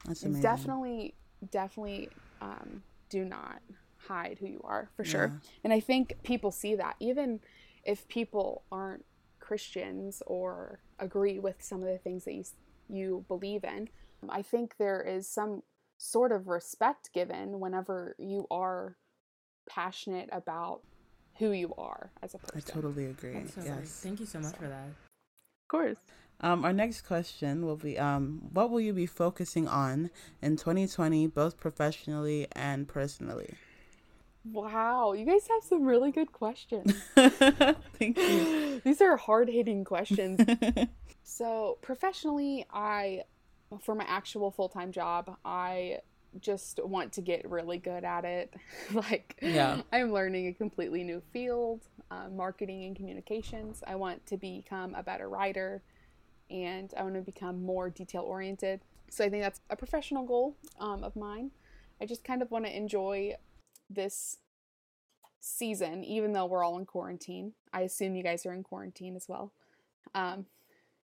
That's 0.06 0.24
it's 0.24 0.40
definitely, 0.42 1.14
definitely, 1.50 2.10
um, 2.42 2.84
do 3.10 3.26
not 3.26 3.62
hide 3.98 4.38
who 4.40 4.48
you 4.48 4.62
are 4.64 4.90
for 4.96 5.04
sure. 5.04 5.26
Yeah. 5.26 5.50
And 5.64 5.74
I 5.74 5.80
think 5.80 6.16
people 6.24 6.52
see 6.52 6.76
that 6.76 6.96
even 7.00 7.40
if 7.84 8.08
people 8.08 8.64
aren't 8.72 9.06
Christians 9.40 10.22
or 10.28 10.82
agree 11.00 11.40
with 11.40 11.56
some 11.60 11.82
of 11.82 11.88
the 11.88 11.98
things 11.98 12.26
that 12.26 12.34
you 12.34 12.44
you 12.90 13.26
believe 13.28 13.64
in. 13.64 13.90
I 14.30 14.42
think 14.42 14.76
there 14.78 15.02
is 15.02 15.28
some 15.28 15.64
sort 15.98 16.32
of 16.32 16.48
respect 16.48 17.12
given 17.14 17.60
whenever 17.60 18.16
you 18.18 18.48
are 18.52 18.98
passionate 19.70 20.30
about 20.32 20.82
who 21.38 21.52
you 21.52 21.74
are 21.78 22.12
as 22.24 22.34
a 22.34 22.38
person. 22.38 22.62
I 22.68 22.72
totally 22.72 23.06
agree. 23.06 23.46
So 23.48 23.62
yes. 23.64 24.00
Thank 24.04 24.20
you 24.20 24.26
so 24.26 24.40
much 24.40 24.54
so. 24.54 24.58
for 24.58 24.68
that. 24.68 24.88
Of 24.88 25.68
course. 25.70 25.98
Um, 26.40 26.64
our 26.64 26.74
next 26.74 27.02
question 27.02 27.66
will 27.66 27.78
be 27.78 27.98
um, 27.98 28.42
What 28.54 28.70
will 28.70 28.80
you 28.80 28.94
be 28.94 29.08
focusing 29.08 29.68
on 29.68 30.12
in 30.42 30.56
2020, 30.56 31.28
both 31.28 31.58
professionally 31.58 32.48
and 32.52 32.88
personally? 32.88 33.56
Wow, 34.52 35.14
you 35.14 35.26
guys 35.26 35.48
have 35.48 35.64
some 35.64 35.84
really 35.84 36.12
good 36.12 36.32
questions. 36.32 36.94
Thank 37.16 38.18
you. 38.18 38.82
These 38.86 39.02
are 39.02 39.18
hard 39.18 39.50
hitting 39.50 39.84
questions. 39.84 40.40
so, 41.24 41.80
professionally, 41.82 42.66
I, 42.72 43.24
for 43.82 43.96
my 43.96 44.06
actual 44.08 44.52
full 44.52 44.70
time 44.70 44.92
job, 44.92 45.36
I 45.44 46.00
just 46.40 46.80
want 46.84 47.14
to 47.14 47.22
get 47.22 47.50
really 47.50 47.78
good 47.78 48.04
at 48.04 48.24
it. 48.26 48.54
like, 48.94 49.38
yeah. 49.42 49.82
I'm 49.92 50.14
learning 50.14 50.48
a 50.48 50.54
completely 50.54 51.04
new 51.04 51.22
field, 51.34 51.82
uh, 52.12 52.30
marketing 52.30 52.86
and 52.86 52.96
communications. 52.96 53.84
I 53.86 53.96
want 53.96 54.26
to 54.28 54.38
become 54.38 54.96
a 54.96 55.04
better 55.04 55.28
writer 55.28 55.82
and 56.50 56.94
I 56.98 57.04
want 57.04 57.16
to 57.16 57.22
become 57.22 57.64
more 57.64 57.90
detail 57.90 58.24
oriented. 58.24 58.82
So 59.10 59.24
I 59.24 59.30
think 59.30 59.44
that's 59.44 59.62
a 59.70 59.76
professional 59.76 60.26
goal 60.26 60.56
um, 60.80 61.04
of 61.04 61.16
mine. 61.16 61.52
I 62.02 62.06
just 62.06 62.24
kind 62.24 62.42
of 62.42 62.52
want 62.52 62.66
to 62.66 62.76
enjoy 62.76 63.36
this 63.90 64.38
season, 65.40 66.04
even 66.04 66.34
though 66.34 66.46
we're 66.46 66.64
all 66.64 66.78
in 66.78 66.86
quarantine. 66.86 67.54
I 67.74 67.82
assume 67.82 68.16
you 68.16 68.24
guys 68.24 68.46
are 68.46 68.54
in 68.54 68.64
quarantine 68.64 69.16
as 69.16 69.28
well. 69.28 69.54
Um, 70.14 70.46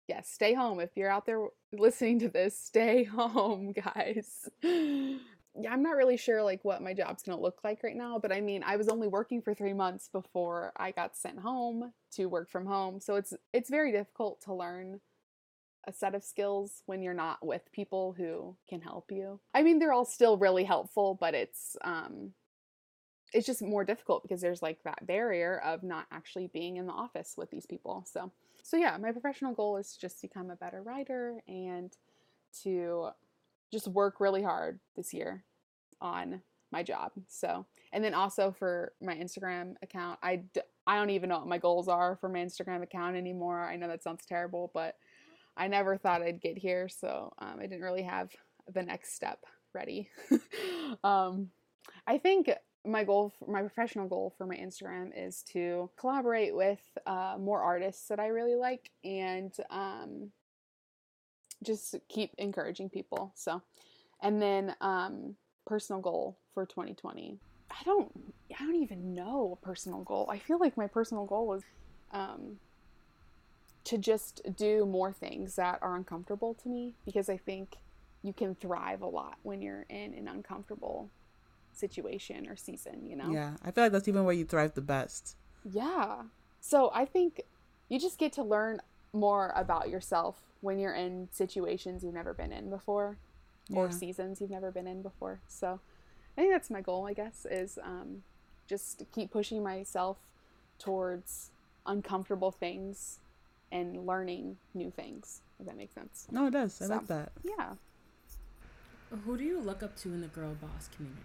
yes, 0.07 0.29
stay 0.29 0.53
home. 0.53 0.79
If 0.79 0.91
you're 0.95 1.11
out 1.11 1.25
there 1.25 1.47
listening 1.71 2.19
to 2.19 2.29
this, 2.29 2.57
stay 2.57 3.03
home, 3.05 3.73
guys. 3.73 4.49
yeah, 4.63 5.71
I'm 5.73 5.83
not 5.83 5.95
really 5.95 6.17
sure 6.17 6.43
like 6.43 6.63
what 6.63 6.81
my 6.81 6.93
job's 6.93 7.23
gonna 7.23 7.41
look 7.41 7.59
like 7.63 7.83
right 7.83 7.95
now, 7.95 8.19
but 8.19 8.31
I 8.31 8.41
mean, 8.41 8.63
I 8.63 8.77
was 8.77 8.89
only 8.89 9.07
working 9.07 9.41
for 9.41 9.53
three 9.53 9.73
months 9.73 10.09
before 10.11 10.71
I 10.75 10.91
got 10.91 11.15
sent 11.15 11.39
home 11.39 11.93
to 12.13 12.25
work 12.27 12.49
from 12.49 12.65
home, 12.65 12.99
so 12.99 13.15
it's 13.15 13.33
it's 13.53 13.69
very 13.69 13.91
difficult 13.91 14.41
to 14.41 14.53
learn 14.53 15.01
a 15.91 15.97
set 15.97 16.15
of 16.15 16.23
skills 16.23 16.83
when 16.85 17.01
you're 17.01 17.13
not 17.13 17.45
with 17.45 17.71
people 17.71 18.13
who 18.17 18.55
can 18.69 18.81
help 18.81 19.11
you. 19.11 19.39
I 19.53 19.61
mean, 19.61 19.79
they're 19.79 19.93
all 19.93 20.05
still 20.05 20.37
really 20.37 20.63
helpful, 20.63 21.17
but 21.19 21.33
it's 21.33 21.75
um 21.83 22.31
it's 23.33 23.45
just 23.45 23.61
more 23.61 23.85
difficult 23.85 24.23
because 24.23 24.41
there's 24.41 24.61
like 24.61 24.79
that 24.83 25.07
barrier 25.07 25.61
of 25.63 25.83
not 25.83 26.05
actually 26.11 26.47
being 26.47 26.77
in 26.77 26.85
the 26.85 26.93
office 26.93 27.35
with 27.37 27.49
these 27.49 27.65
people. 27.65 28.05
So 28.11 28.31
so 28.63 28.77
yeah, 28.77 28.97
my 28.97 29.11
professional 29.11 29.53
goal 29.53 29.77
is 29.77 29.97
just 29.99 30.21
to 30.21 30.27
become 30.27 30.49
a 30.49 30.55
better 30.55 30.81
writer 30.81 31.41
and 31.47 31.91
to 32.63 33.09
just 33.71 33.87
work 33.87 34.19
really 34.19 34.43
hard 34.43 34.79
this 34.95 35.13
year 35.13 35.43
on 35.99 36.41
my 36.71 36.83
job. 36.83 37.11
So, 37.27 37.65
and 37.91 38.03
then 38.03 38.13
also 38.13 38.51
for 38.57 38.93
my 39.01 39.15
Instagram 39.15 39.75
account, 39.81 40.19
I 40.23 40.37
d- 40.37 40.61
I 40.87 40.95
don't 40.97 41.09
even 41.11 41.29
know 41.29 41.39
what 41.39 41.47
my 41.47 41.57
goals 41.57 41.87
are 41.87 42.15
for 42.15 42.29
my 42.29 42.39
Instagram 42.39 42.81
account 42.81 43.15
anymore. 43.15 43.61
I 43.61 43.75
know 43.75 43.87
that 43.87 44.03
sounds 44.03 44.25
terrible, 44.25 44.71
but 44.73 44.95
I 45.61 45.67
never 45.67 45.95
thought 45.95 46.23
I'd 46.23 46.41
get 46.41 46.57
here, 46.57 46.89
so 46.89 47.31
um, 47.37 47.57
I 47.59 47.67
didn't 47.67 47.83
really 47.83 48.01
have 48.01 48.31
the 48.73 48.81
next 48.81 49.13
step 49.13 49.45
ready. 49.75 50.09
um, 51.03 51.51
I 52.07 52.17
think 52.17 52.49
my 52.83 53.03
goal, 53.03 53.31
my 53.47 53.61
professional 53.61 54.07
goal 54.07 54.33
for 54.35 54.47
my 54.47 54.55
Instagram 54.55 55.11
is 55.15 55.43
to 55.53 55.91
collaborate 55.99 56.55
with 56.55 56.79
uh, 57.05 57.35
more 57.39 57.61
artists 57.61 58.07
that 58.07 58.19
I 58.19 58.29
really 58.29 58.55
like 58.55 58.89
and 59.03 59.55
um, 59.69 60.31
just 61.63 61.95
keep 62.09 62.31
encouraging 62.39 62.89
people. 62.89 63.31
So, 63.35 63.61
and 64.23 64.41
then 64.41 64.75
um, 64.81 65.35
personal 65.67 66.01
goal 66.01 66.39
for 66.55 66.65
2020. 66.65 67.37
I 67.69 67.83
don't 67.85 68.11
I 68.59 68.65
don't 68.65 68.81
even 68.81 69.13
know 69.13 69.59
a 69.61 69.63
personal 69.63 70.01
goal. 70.01 70.27
I 70.27 70.39
feel 70.39 70.57
like 70.57 70.75
my 70.75 70.87
personal 70.87 71.27
goal 71.27 71.53
is 71.53 71.61
um, 72.13 72.57
to 73.83 73.97
just 73.97 74.41
do 74.55 74.85
more 74.85 75.11
things 75.11 75.55
that 75.55 75.79
are 75.81 75.95
uncomfortable 75.95 76.53
to 76.53 76.69
me 76.69 76.93
because 77.05 77.29
I 77.29 77.37
think 77.37 77.77
you 78.23 78.33
can 78.33 78.55
thrive 78.55 79.01
a 79.01 79.07
lot 79.07 79.37
when 79.43 79.61
you're 79.61 79.85
in 79.89 80.13
an 80.13 80.27
uncomfortable 80.27 81.09
situation 81.73 82.47
or 82.47 82.55
season, 82.55 83.07
you 83.07 83.15
know? 83.15 83.31
Yeah, 83.31 83.55
I 83.63 83.71
feel 83.71 83.85
like 83.85 83.91
that's 83.91 84.07
even 84.07 84.23
where 84.23 84.35
you 84.35 84.45
thrive 84.45 84.75
the 84.75 84.81
best. 84.81 85.35
Yeah. 85.63 86.23
So 86.59 86.91
I 86.93 87.05
think 87.05 87.41
you 87.89 87.99
just 87.99 88.19
get 88.19 88.33
to 88.33 88.43
learn 88.43 88.81
more 89.13 89.51
about 89.55 89.89
yourself 89.89 90.41
when 90.61 90.77
you're 90.77 90.93
in 90.93 91.27
situations 91.31 92.03
you've 92.03 92.13
never 92.13 92.33
been 92.33 92.51
in 92.51 92.69
before 92.69 93.17
or 93.73 93.89
seasons 93.89 94.41
you've 94.41 94.51
never 94.51 94.69
been 94.69 94.85
in 94.85 95.01
before. 95.01 95.39
So 95.47 95.79
I 96.37 96.41
think 96.41 96.53
that's 96.53 96.69
my 96.69 96.81
goal, 96.81 97.07
I 97.07 97.13
guess, 97.13 97.45
is 97.49 97.79
um, 97.81 98.23
just 98.67 98.99
to 98.99 99.05
keep 99.05 99.31
pushing 99.31 99.63
myself 99.63 100.17
towards 100.77 101.51
uncomfortable 101.85 102.51
things 102.51 103.19
and 103.71 104.05
learning 104.05 104.57
new 104.73 104.91
things, 104.91 105.41
if 105.59 105.65
that 105.65 105.77
makes 105.77 105.93
sense. 105.93 106.27
No, 106.31 106.47
it 106.47 106.51
does. 106.51 106.81
I 106.81 106.85
So- 106.85 106.93
like 106.95 107.07
that. 107.07 107.31
Yeah. 107.43 107.73
Who 109.25 109.37
do 109.37 109.43
you 109.43 109.59
look 109.59 109.83
up 109.83 109.95
to 109.97 110.09
in 110.09 110.21
the 110.21 110.27
girl 110.27 110.55
boss 110.61 110.89
community? 110.95 111.21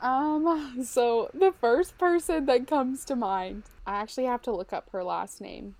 Um, 0.00 0.82
so 0.84 1.28
the 1.34 1.52
first 1.60 1.98
person 1.98 2.46
that 2.46 2.66
comes 2.66 3.04
to 3.06 3.16
mind, 3.16 3.64
I 3.86 3.94
actually 3.94 4.26
have 4.26 4.42
to 4.42 4.52
look 4.52 4.72
up 4.72 4.90
her 4.92 5.02
last 5.02 5.40
name. 5.40 5.74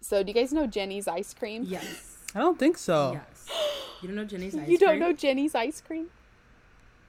So 0.00 0.22
do 0.22 0.28
you 0.28 0.34
guys 0.34 0.52
know 0.52 0.66
Jeni's 0.66 1.06
ice 1.06 1.34
cream? 1.34 1.64
Yes. 1.66 2.18
I 2.34 2.38
don't 2.40 2.58
think 2.58 2.78
so. 2.78 3.12
Yes. 3.12 3.46
You 4.00 4.08
don't 4.08 4.16
know 4.16 4.24
Jeni's 4.24 4.54
ice 4.54 4.60
cream? 4.62 4.70
You 4.70 4.78
don't 4.78 4.88
cream? 4.90 5.00
know 5.00 5.12
Jeni's 5.12 5.54
ice 5.54 5.80
cream? 5.80 6.06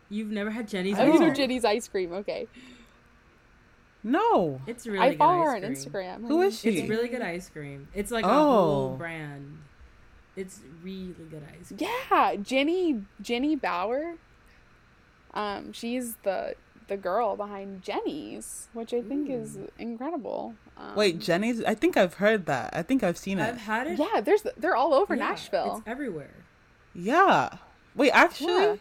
You've 0.09 0.29
never 0.31 0.51
had 0.51 0.67
Jeni's 0.67 0.99
Oh, 0.99 1.03
ice 1.07 1.13
you 1.19 1.27
know? 1.27 1.33
Jeni's 1.33 1.65
ice 1.65 1.87
cream. 1.87 2.11
Okay. 2.13 2.47
No. 4.03 4.59
It's 4.67 4.85
really 4.85 4.99
I 4.99 5.09
good 5.11 5.17
follow 5.19 5.41
ice 5.43 5.47
her 5.47 5.55
on. 5.55 5.61
Instagram. 5.61 6.27
Who 6.27 6.41
is 6.41 6.59
she? 6.59 6.69
It's 6.79 6.89
really 6.89 7.07
good 7.07 7.21
ice 7.21 7.49
cream. 7.49 7.87
It's 7.93 8.11
like 8.11 8.25
a 8.25 8.29
Oh. 8.29 8.31
whole 8.33 8.95
brand. 8.97 9.59
It's 10.35 10.59
really 10.83 11.13
good 11.29 11.43
ice 11.59 11.67
cream. 11.69 11.79
Yeah, 11.79 12.35
Jeni 12.35 13.05
Jeni 13.21 13.59
Bauer. 13.59 14.15
Um, 15.33 15.73
she's 15.73 16.15
the 16.23 16.55
the 16.87 16.97
girl 16.97 17.35
behind 17.37 17.81
Jeni's, 17.81 18.67
which 18.73 18.93
I 18.93 19.01
think 19.01 19.29
is 19.29 19.57
incredible. 19.79 20.53
Um, 20.75 20.95
Wait, 20.95 21.19
Jeni's. 21.19 21.63
I 21.63 21.75
think 21.75 21.95
I've 21.95 22.15
heard 22.15 22.45
that. 22.47 22.71
I 22.75 22.81
think 22.83 23.03
I've 23.03 23.17
seen 23.17 23.39
it. 23.39 23.43
I've 23.43 23.57
had 23.57 23.87
it. 23.87 23.97
Yeah, 23.99 24.19
there's 24.21 24.43
they're 24.57 24.75
all 24.75 24.93
over 24.93 25.15
Yeah, 25.15 25.29
Nashville. 25.29 25.77
It's 25.77 25.87
everywhere. 25.87 26.33
Yeah. 26.93 27.57
Wait, 27.95 28.11
actually, 28.11 28.53
Yeah. 28.53 28.75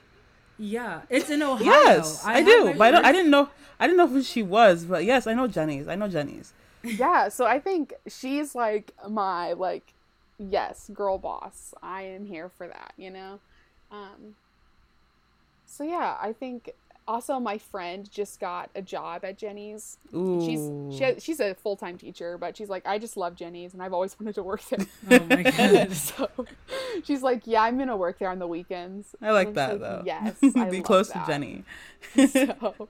Yeah, 0.58 1.02
it's 1.08 1.30
in 1.30 1.42
Ohio. 1.42 1.64
yes, 1.64 2.24
I, 2.24 2.38
had 2.38 2.46
do. 2.46 2.74
But 2.76 2.80
I, 2.82 2.90
don't, 2.90 3.04
I 3.04 3.12
didn't 3.12 3.30
know. 3.30 3.48
I 3.80 3.86
didn't 3.86 3.96
know 3.96 4.06
who 4.06 4.22
she 4.22 4.42
was. 4.42 4.84
But 4.84 5.04
yes, 5.04 5.26
I 5.26 5.34
know 5.34 5.48
Jeni's. 5.48 5.88
I 5.88 5.94
know 5.94 6.08
Jeni's. 6.08 6.52
yeah, 6.82 7.28
so 7.28 7.46
I 7.46 7.58
think 7.58 7.94
she's 8.08 8.54
like 8.54 8.92
my 9.08 9.52
like 9.52 9.92
yes, 10.38 10.90
girl 10.92 11.18
boss. 11.18 11.74
I 11.82 12.02
am 12.02 12.26
here 12.26 12.48
for 12.48 12.66
that, 12.68 12.92
you 12.96 13.10
know. 13.10 13.40
Um 13.90 14.36
So 15.66 15.84
yeah, 15.84 16.16
I 16.20 16.32
think 16.32 16.70
also 17.06 17.38
my 17.40 17.58
friend 17.58 18.10
just 18.10 18.38
got 18.40 18.70
a 18.74 18.82
job 18.82 19.24
at 19.24 19.38
Jeni's. 19.38 19.98
Ooh. 20.14 20.40
She's 20.44 20.96
she, 20.98 21.20
she's 21.20 21.40
a 21.40 21.54
full-time 21.54 21.98
teacher, 21.98 22.38
but 22.38 22.56
she's 22.56 22.68
like 22.68 22.86
I 22.86 22.98
just 22.98 23.16
love 23.16 23.34
Jeni's 23.34 23.72
and 23.74 23.82
I've 23.82 23.92
always 23.92 24.16
wanted 24.20 24.34
to 24.36 24.42
work 24.42 24.62
there. 24.66 24.86
Oh 25.10 25.24
my 25.26 25.42
god. 25.50 25.92
so 25.92 26.28
she's 27.04 27.22
like, 27.22 27.42
"Yeah, 27.46 27.62
I'm 27.62 27.78
gonna 27.78 27.96
work 27.96 28.18
there 28.18 28.30
on 28.30 28.38
the 28.38 28.46
weekends." 28.46 29.14
I 29.20 29.30
like 29.32 29.54
that 29.54 29.72
I'm 29.72 29.78
though. 29.80 30.02
Yes, 30.06 30.36
I 30.42 30.48
Be 30.70 30.76
love 30.78 30.82
close 30.84 31.08
that. 31.10 31.26
to 31.26 31.32
Jeni. 31.32 31.64
so, 32.30 32.88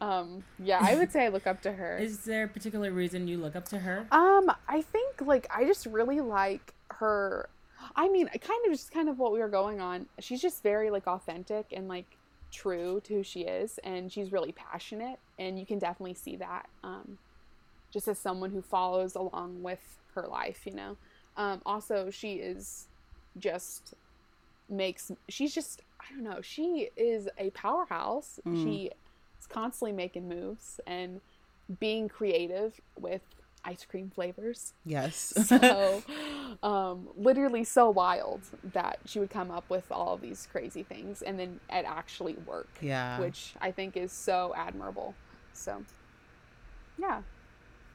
um, 0.00 0.44
yeah, 0.58 0.78
I 0.80 0.94
would 0.96 1.12
say 1.12 1.24
I 1.24 1.28
look 1.28 1.46
up 1.46 1.62
to 1.62 1.72
her. 1.72 1.98
Is 1.98 2.18
there 2.24 2.44
a 2.44 2.48
particular 2.48 2.90
reason 2.90 3.28
you 3.28 3.38
look 3.38 3.56
up 3.56 3.66
to 3.68 3.78
her? 3.78 4.06
Um, 4.10 4.50
I 4.68 4.82
think 4.82 5.20
like 5.22 5.46
I 5.54 5.64
just 5.64 5.86
really 5.86 6.20
like 6.20 6.74
her. 6.90 7.48
I 7.96 8.08
mean, 8.08 8.28
kind 8.28 8.64
of 8.66 8.72
just 8.72 8.92
kind 8.92 9.08
of 9.08 9.18
what 9.18 9.32
we 9.32 9.40
were 9.40 9.48
going 9.48 9.80
on. 9.80 10.06
She's 10.18 10.40
just 10.40 10.62
very 10.62 10.90
like 10.90 11.06
authentic 11.06 11.66
and 11.72 11.86
like 11.88 12.06
true 12.54 13.00
to 13.04 13.14
who 13.14 13.22
she 13.22 13.42
is, 13.42 13.78
and 13.84 14.10
she's 14.10 14.32
really 14.32 14.52
passionate, 14.52 15.18
and 15.38 15.58
you 15.58 15.66
can 15.66 15.78
definitely 15.78 16.14
see 16.14 16.36
that. 16.36 16.68
Um, 16.82 17.18
just 17.92 18.08
as 18.08 18.18
someone 18.18 18.50
who 18.50 18.62
follows 18.62 19.14
along 19.14 19.62
with 19.62 19.98
her 20.14 20.26
life, 20.26 20.66
you 20.66 20.72
know. 20.72 20.96
Um, 21.36 21.60
also, 21.66 22.10
she 22.10 22.34
is 22.34 22.86
just 23.38 23.94
makes 24.68 25.10
she's 25.28 25.54
just 25.54 25.82
I 26.00 26.14
don't 26.14 26.24
know. 26.24 26.40
She 26.40 26.90
is 26.96 27.28
a 27.38 27.50
powerhouse. 27.50 28.40
Mm. 28.46 28.62
She 28.62 28.90
is 29.40 29.46
constantly 29.46 29.92
making 29.92 30.28
moves 30.28 30.80
and 30.86 31.20
being 31.80 32.08
creative 32.08 32.80
with 32.98 33.22
ice 33.64 33.84
cream 33.84 34.10
flavors. 34.14 34.72
Yes. 34.84 35.32
So, 35.44 36.02
um, 36.62 37.08
literally 37.16 37.64
so 37.64 37.90
wild 37.90 38.40
that 38.72 38.98
she 39.06 39.18
would 39.18 39.30
come 39.30 39.50
up 39.50 39.68
with 39.68 39.84
all 39.90 40.14
of 40.14 40.20
these 40.20 40.46
crazy 40.50 40.82
things 40.82 41.22
and 41.22 41.38
then 41.38 41.60
it 41.70 41.84
actually 41.86 42.34
work, 42.46 42.68
yeah. 42.80 43.18
which 43.20 43.54
I 43.60 43.70
think 43.70 43.96
is 43.96 44.12
so 44.12 44.52
admirable. 44.56 45.14
So, 45.52 45.82
yeah. 46.98 47.22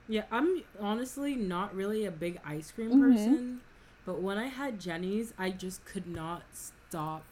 Yeah, 0.08 0.24
I'm 0.32 0.64
honestly 0.80 1.36
not 1.36 1.76
really 1.76 2.06
a 2.06 2.12
big 2.12 2.40
ice 2.46 2.72
cream 2.72 2.92
Mhm. 2.92 3.00
person, 3.00 3.62
but 4.06 4.22
when 4.22 4.38
I 4.38 4.48
had 4.48 4.80
Jeni's, 4.80 5.34
I 5.38 5.52
just 5.52 5.86
could 5.86 6.08
not 6.08 6.44
stop 6.54 7.24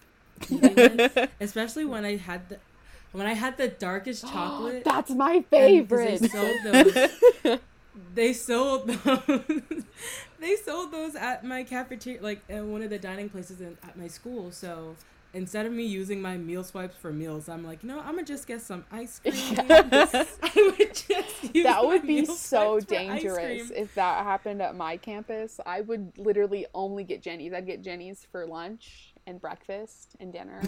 eating 0.50 0.73
it, 0.78 1.32
especially 1.39 1.86
when 1.86 2.06
I 2.06 2.17
had 2.17 2.50
the 2.50 2.60
when 3.13 3.26
I 3.26 3.34
had 3.34 3.58
the 3.58 3.67
darkest 3.69 4.28
chocolate. 4.28 4.84
That's 4.86 5.10
my 5.12 5.41
favorite. 5.50 6.21
They 6.21 6.28
sold 6.28 6.56
those. 6.63 7.60
They 8.13 8.33
sold 8.33 8.88
those. 8.88 9.83
they 10.39 10.55
sold 10.55 10.91
those 10.91 11.15
at 11.15 11.43
my 11.43 11.63
cafeteria, 11.63 12.21
like 12.21 12.41
at 12.49 12.63
one 12.63 12.81
of 12.81 12.89
the 12.89 12.99
dining 12.99 13.29
places 13.29 13.62
in, 13.62 13.77
at 13.83 13.97
my 13.97 14.07
school. 14.07 14.51
So 14.51 14.95
instead 15.33 15.65
of 15.65 15.71
me 15.71 15.86
using 15.86 16.21
my 16.21 16.38
meal 16.38 16.63
swipes 16.63 16.95
for 16.95 17.12
meals, 17.12 17.49
I'm 17.49 17.65
like, 17.65 17.83
no, 17.83 17.99
I'm 17.99 18.15
gonna 18.15 18.23
just 18.23 18.47
get 18.47 18.62
some 18.62 18.86
ice 18.91 19.19
cream. 19.23 19.33
I 19.60 20.73
would 20.77 20.93
just 20.93 21.55
use 21.55 21.63
that 21.63 21.81
my 21.81 21.86
would 21.86 22.01
be 22.03 22.21
meal 22.21 22.36
so 22.36 22.79
swipes 22.79 22.86
for 22.86 22.95
ice 22.95 23.21
dangerous 23.21 23.71
if 23.71 23.95
that 23.95 24.23
happened 24.23 24.62
at 24.62 24.75
my 24.75 24.97
campus. 24.97 25.60
I 25.65 25.81
would 25.81 26.13
literally 26.17 26.65
only 26.73 27.03
get 27.03 27.21
Jeni's. 27.21 27.53
I'd 27.53 27.65
get 27.65 27.83
Jeni's 27.83 28.25
for 28.31 28.45
lunch 28.45 29.13
and 29.25 29.41
breakfast 29.41 30.15
and 30.19 30.31
dinner. 30.31 30.62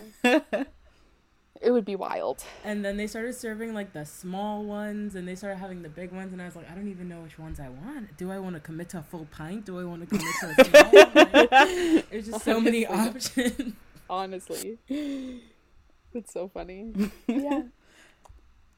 It 1.62 1.72
would 1.72 1.84
be 1.84 1.96
wild. 1.98 2.44
And 2.64 2.86
then 2.86 2.96
they 2.96 3.06
started 3.06 3.34
serving 3.36 3.74
like 3.74 3.92
the 3.92 4.06
small 4.06 4.64
ones, 4.64 5.16
and 5.16 5.28
they 5.28 5.36
started 5.36 5.58
having 5.58 5.82
the 5.82 5.90
big 5.90 6.12
ones, 6.14 6.32
and 6.32 6.42
I 6.42 6.46
was 6.46 6.56
like, 6.56 6.72
I 6.72 6.74
don't 6.74 6.88
even 6.88 7.10
know 7.10 7.20
which 7.20 7.38
ones 7.38 7.60
I 7.60 7.68
want. 7.70 8.16
Do 8.18 8.32
I 8.32 8.40
want 8.40 8.56
to 8.56 8.62
commit 8.62 8.90
to 8.90 9.00
a 9.00 9.04
full 9.04 9.28
pint? 9.30 9.66
Do 9.66 9.78
I 9.80 9.84
want 9.84 10.02
to 10.02 10.18
commit 10.18 10.34
to 10.40 10.62
a 10.62 10.66
small 10.66 11.96
one? 11.98 12.04
There's 12.10 12.28
just 12.28 12.46
so 12.46 12.62
many 12.62 12.86
options. 12.86 13.74
Honestly. 14.10 14.78
It's 14.88 16.34
so 16.34 16.48
funny. 16.48 16.94
Yeah. 17.28 17.64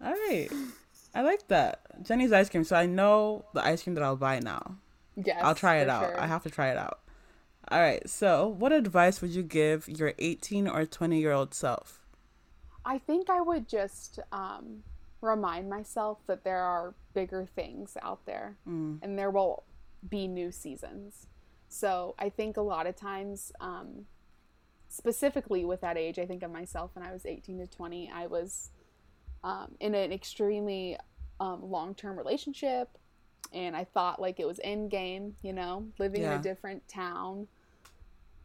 All 0.03 0.11
right. 0.11 0.49
I 1.13 1.21
like 1.21 1.47
that. 1.49 1.81
Jeni's 2.03 2.31
ice 2.31 2.49
cream. 2.49 2.63
So 2.63 2.75
I 2.75 2.87
know 2.87 3.45
the 3.53 3.63
ice 3.63 3.83
cream 3.83 3.93
that 3.95 4.03
I'll 4.03 4.15
buy 4.15 4.39
now. 4.39 4.77
Yes. 5.15 5.39
I'll 5.43 5.53
try 5.55 5.77
it 5.77 5.89
out. 5.89 6.03
sure. 6.05 6.19
I 6.19 6.25
have 6.25 6.41
to 6.43 6.49
try 6.49 6.69
it 6.71 6.77
out. 6.77 6.99
All 7.69 7.79
right. 7.79 8.09
So, 8.09 8.47
what 8.47 8.71
advice 8.71 9.21
would 9.21 9.29
you 9.31 9.43
give 9.43 9.87
your 9.87 10.13
18 10.17 10.67
or 10.67 10.85
20 10.85 11.19
year 11.19 11.31
old 11.31 11.53
self? 11.53 12.00
I 12.85 12.97
think 12.97 13.29
I 13.29 13.41
would 13.41 13.67
just 13.67 14.19
um, 14.31 14.83
remind 15.21 15.69
myself 15.69 16.19
that 16.27 16.43
there 16.43 16.61
are 16.61 16.93
bigger 17.13 17.45
things 17.55 17.97
out 18.01 18.25
there 18.25 18.57
Mm. 18.67 18.99
and 19.01 19.17
there 19.17 19.29
will 19.29 19.63
be 20.07 20.27
new 20.27 20.51
seasons. 20.51 21.27
So 21.69 22.15
I 22.17 22.29
think 22.29 22.57
a 22.57 22.61
lot 22.61 22.87
of 22.87 22.95
times, 22.95 23.51
um, 23.61 24.07
specifically 24.89 25.63
with 25.63 25.81
that 25.81 25.97
age, 25.97 26.19
I 26.19 26.25
think 26.25 26.43
of 26.43 26.51
myself 26.51 26.91
when 26.95 27.05
I 27.05 27.11
was 27.13 27.25
18 27.25 27.59
to 27.59 27.67
20, 27.67 28.11
I 28.13 28.27
was 28.27 28.71
um, 29.43 29.75
in 29.79 29.95
an 29.95 30.11
extremely 30.11 30.97
um, 31.39 31.69
long 31.71 31.95
term 31.95 32.17
relationship. 32.17 32.89
And 33.53 33.75
I 33.75 33.83
thought 33.83 34.21
like 34.21 34.39
it 34.39 34.45
was 34.47 34.59
end 34.63 34.91
game, 34.91 35.35
you 35.41 35.53
know, 35.53 35.85
living 35.99 36.21
in 36.23 36.29
a 36.39 36.41
different 36.41 36.87
town 36.87 37.47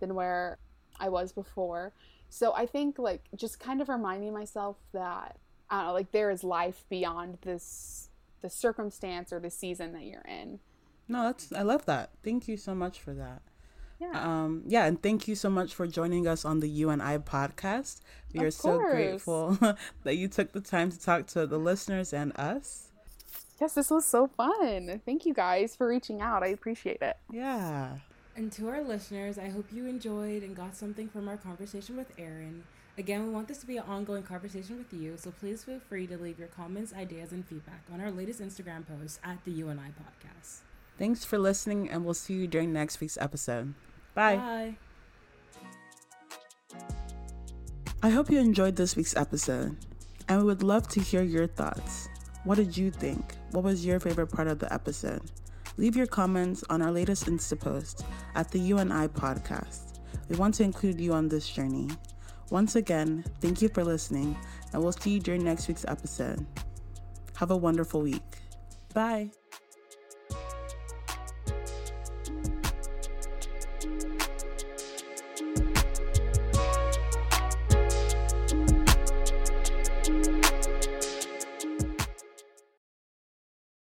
than 0.01 0.15
where 0.15 0.59
I 0.99 1.09
was 1.09 1.33
before. 1.33 1.93
So 2.31 2.53
I 2.55 2.67
think 2.67 2.99
like 2.99 3.25
just 3.35 3.59
kind 3.61 3.81
of 3.81 3.89
reminding 3.89 4.33
myself 4.33 4.77
that 4.93 5.39
I 5.71 5.79
don't 5.79 5.87
know, 5.89 5.93
like 5.95 6.13
there 6.13 6.31
is 6.31 6.45
life 6.45 6.85
beyond 6.89 7.39
this 7.43 8.11
the 8.43 8.51
circumstance 8.51 9.33
or 9.33 9.41
the 9.41 9.51
season 9.51 9.93
that 9.95 10.05
you're 10.05 10.21
in. 10.29 10.61
No, 11.09 11.23
that's 11.25 11.53
I 11.53 11.63
love 11.63 11.87
that. 11.87 12.11
Thank 12.23 12.49
you 12.49 12.57
so 12.57 12.75
much 12.75 13.01
for 13.01 13.15
that. 13.15 13.43
Yeah. 13.99 14.11
Um, 14.13 14.63
yeah, 14.67 14.85
and 14.85 15.03
thank 15.03 15.27
you 15.27 15.35
so 15.35 15.49
much 15.49 15.75
for 15.75 15.87
joining 15.87 16.27
us 16.27 16.45
on 16.45 16.61
the 16.61 16.69
You 16.69 16.91
and 16.91 17.03
I 17.03 17.17
podcast. 17.17 18.01
We 18.35 18.41
Of 18.41 18.47
are 18.47 18.51
so 18.51 18.79
grateful 18.79 19.59
that 20.05 20.17
you 20.17 20.29
took 20.29 20.53
the 20.53 20.61
time 20.61 20.91
to 20.91 21.01
talk 21.01 21.27
to 21.29 21.47
the 21.47 21.59
listeners 21.59 22.13
and 22.13 22.37
us. 22.39 22.89
yes, 23.59 23.73
this 23.73 23.91
was 23.91 24.05
so 24.05 24.27
fun. 24.27 25.01
Thank 25.07 25.25
you 25.25 25.33
guys 25.33 25.75
for 25.75 25.89
reaching 25.89 26.21
out. 26.21 26.43
I 26.43 26.49
appreciate 26.49 27.01
it. 27.01 27.17
Yeah. 27.33 27.97
And 28.37 28.53
to 28.53 28.69
our 28.69 28.83
listeners, 28.83 29.39
I 29.39 29.49
hope 29.49 29.73
you 29.73 29.87
enjoyed 29.87 30.43
and 30.43 30.55
got 30.55 30.77
something 30.77 31.09
from 31.09 31.27
our 31.27 31.39
conversation 31.39 31.97
with 31.97 32.13
Erin. 32.19 32.65
Again, 32.99 33.27
we 33.27 33.33
want 33.33 33.49
this 33.49 33.59
to 33.59 33.67
be 33.67 33.79
an 33.79 33.85
ongoing 33.89 34.25
conversation 34.25 34.77
with 34.77 34.93
you, 34.93 35.17
so 35.17 35.31
please 35.31 35.65
feel 35.65 35.81
free 35.81 36.07
to 36.07 36.19
leave 36.19 36.39
your 36.39 36.49
comments, 36.49 36.93
ideas, 36.93 37.33
and 37.33 37.47
feedback 37.47 37.83
on 37.91 38.01
our 38.03 38.11
latest 38.11 38.43
Instagram 38.43 38.85
post 38.87 39.21
at 39.25 39.43
the 39.47 39.53
UNI 39.53 39.91
Podcast. 40.01 40.59
Thanks 40.99 41.25
for 41.25 41.39
listening, 41.39 41.89
and 41.89 42.05
we'll 42.05 42.13
see 42.13 42.35
you 42.35 42.47
during 42.47 42.75
next 42.75 43.01
week's 43.01 43.17
episode. 43.17 43.73
Bye. 44.15 44.37
Bye. 44.37 44.77
I 48.03 48.11
hope 48.11 48.31
you 48.31 48.39
enjoyed 48.39 48.77
this 48.77 48.97
week's 48.97 49.17
episode, 49.17 49.79
and 50.29 50.41
we 50.41 50.45
would 50.45 50.63
love 50.63 50.89
to 50.89 51.01
hear 51.01 51.23
your 51.23 51.47
thoughts. 51.47 52.09
What 52.45 52.57
did 52.57 52.77
you 52.77 52.91
think? 52.91 53.35
What 53.53 53.65
was 53.65 53.85
your 53.85 53.99
favorite 53.99 54.29
part 54.29 54.49
of 54.49 54.59
the 54.59 54.71
episode? 54.73 55.23
Leave 55.79 55.97
your 55.97 56.07
comments 56.07 56.65
on 56.71 56.81
our 56.81 56.91
latest 56.91 57.27
Insta 57.27 57.59
post 57.59 58.05
at 58.35 58.51
the 58.51 58.59
UNI 58.59 59.09
podcast. 59.09 60.01
We 60.29 60.37
want 60.37 60.55
to 60.57 60.63
include 60.63 61.01
you 61.01 61.13
on 61.13 61.29
this 61.29 61.49
journey. 61.49 61.91
Once 62.51 62.77
again, 62.77 63.25
thank 63.41 63.61
you 63.61 63.69
for 63.69 63.85
listening, 63.85 64.37
and 64.73 64.83
we'll 64.83 64.93
see 64.93 65.11
you 65.11 65.21
during 65.21 65.45
next 65.45 65.69
week's 65.69 65.85
episode. 65.87 66.47
Have 67.37 67.51
a 67.51 67.57
wonderful 67.57 68.01
week. 68.01 68.23
Bye. 68.95 69.31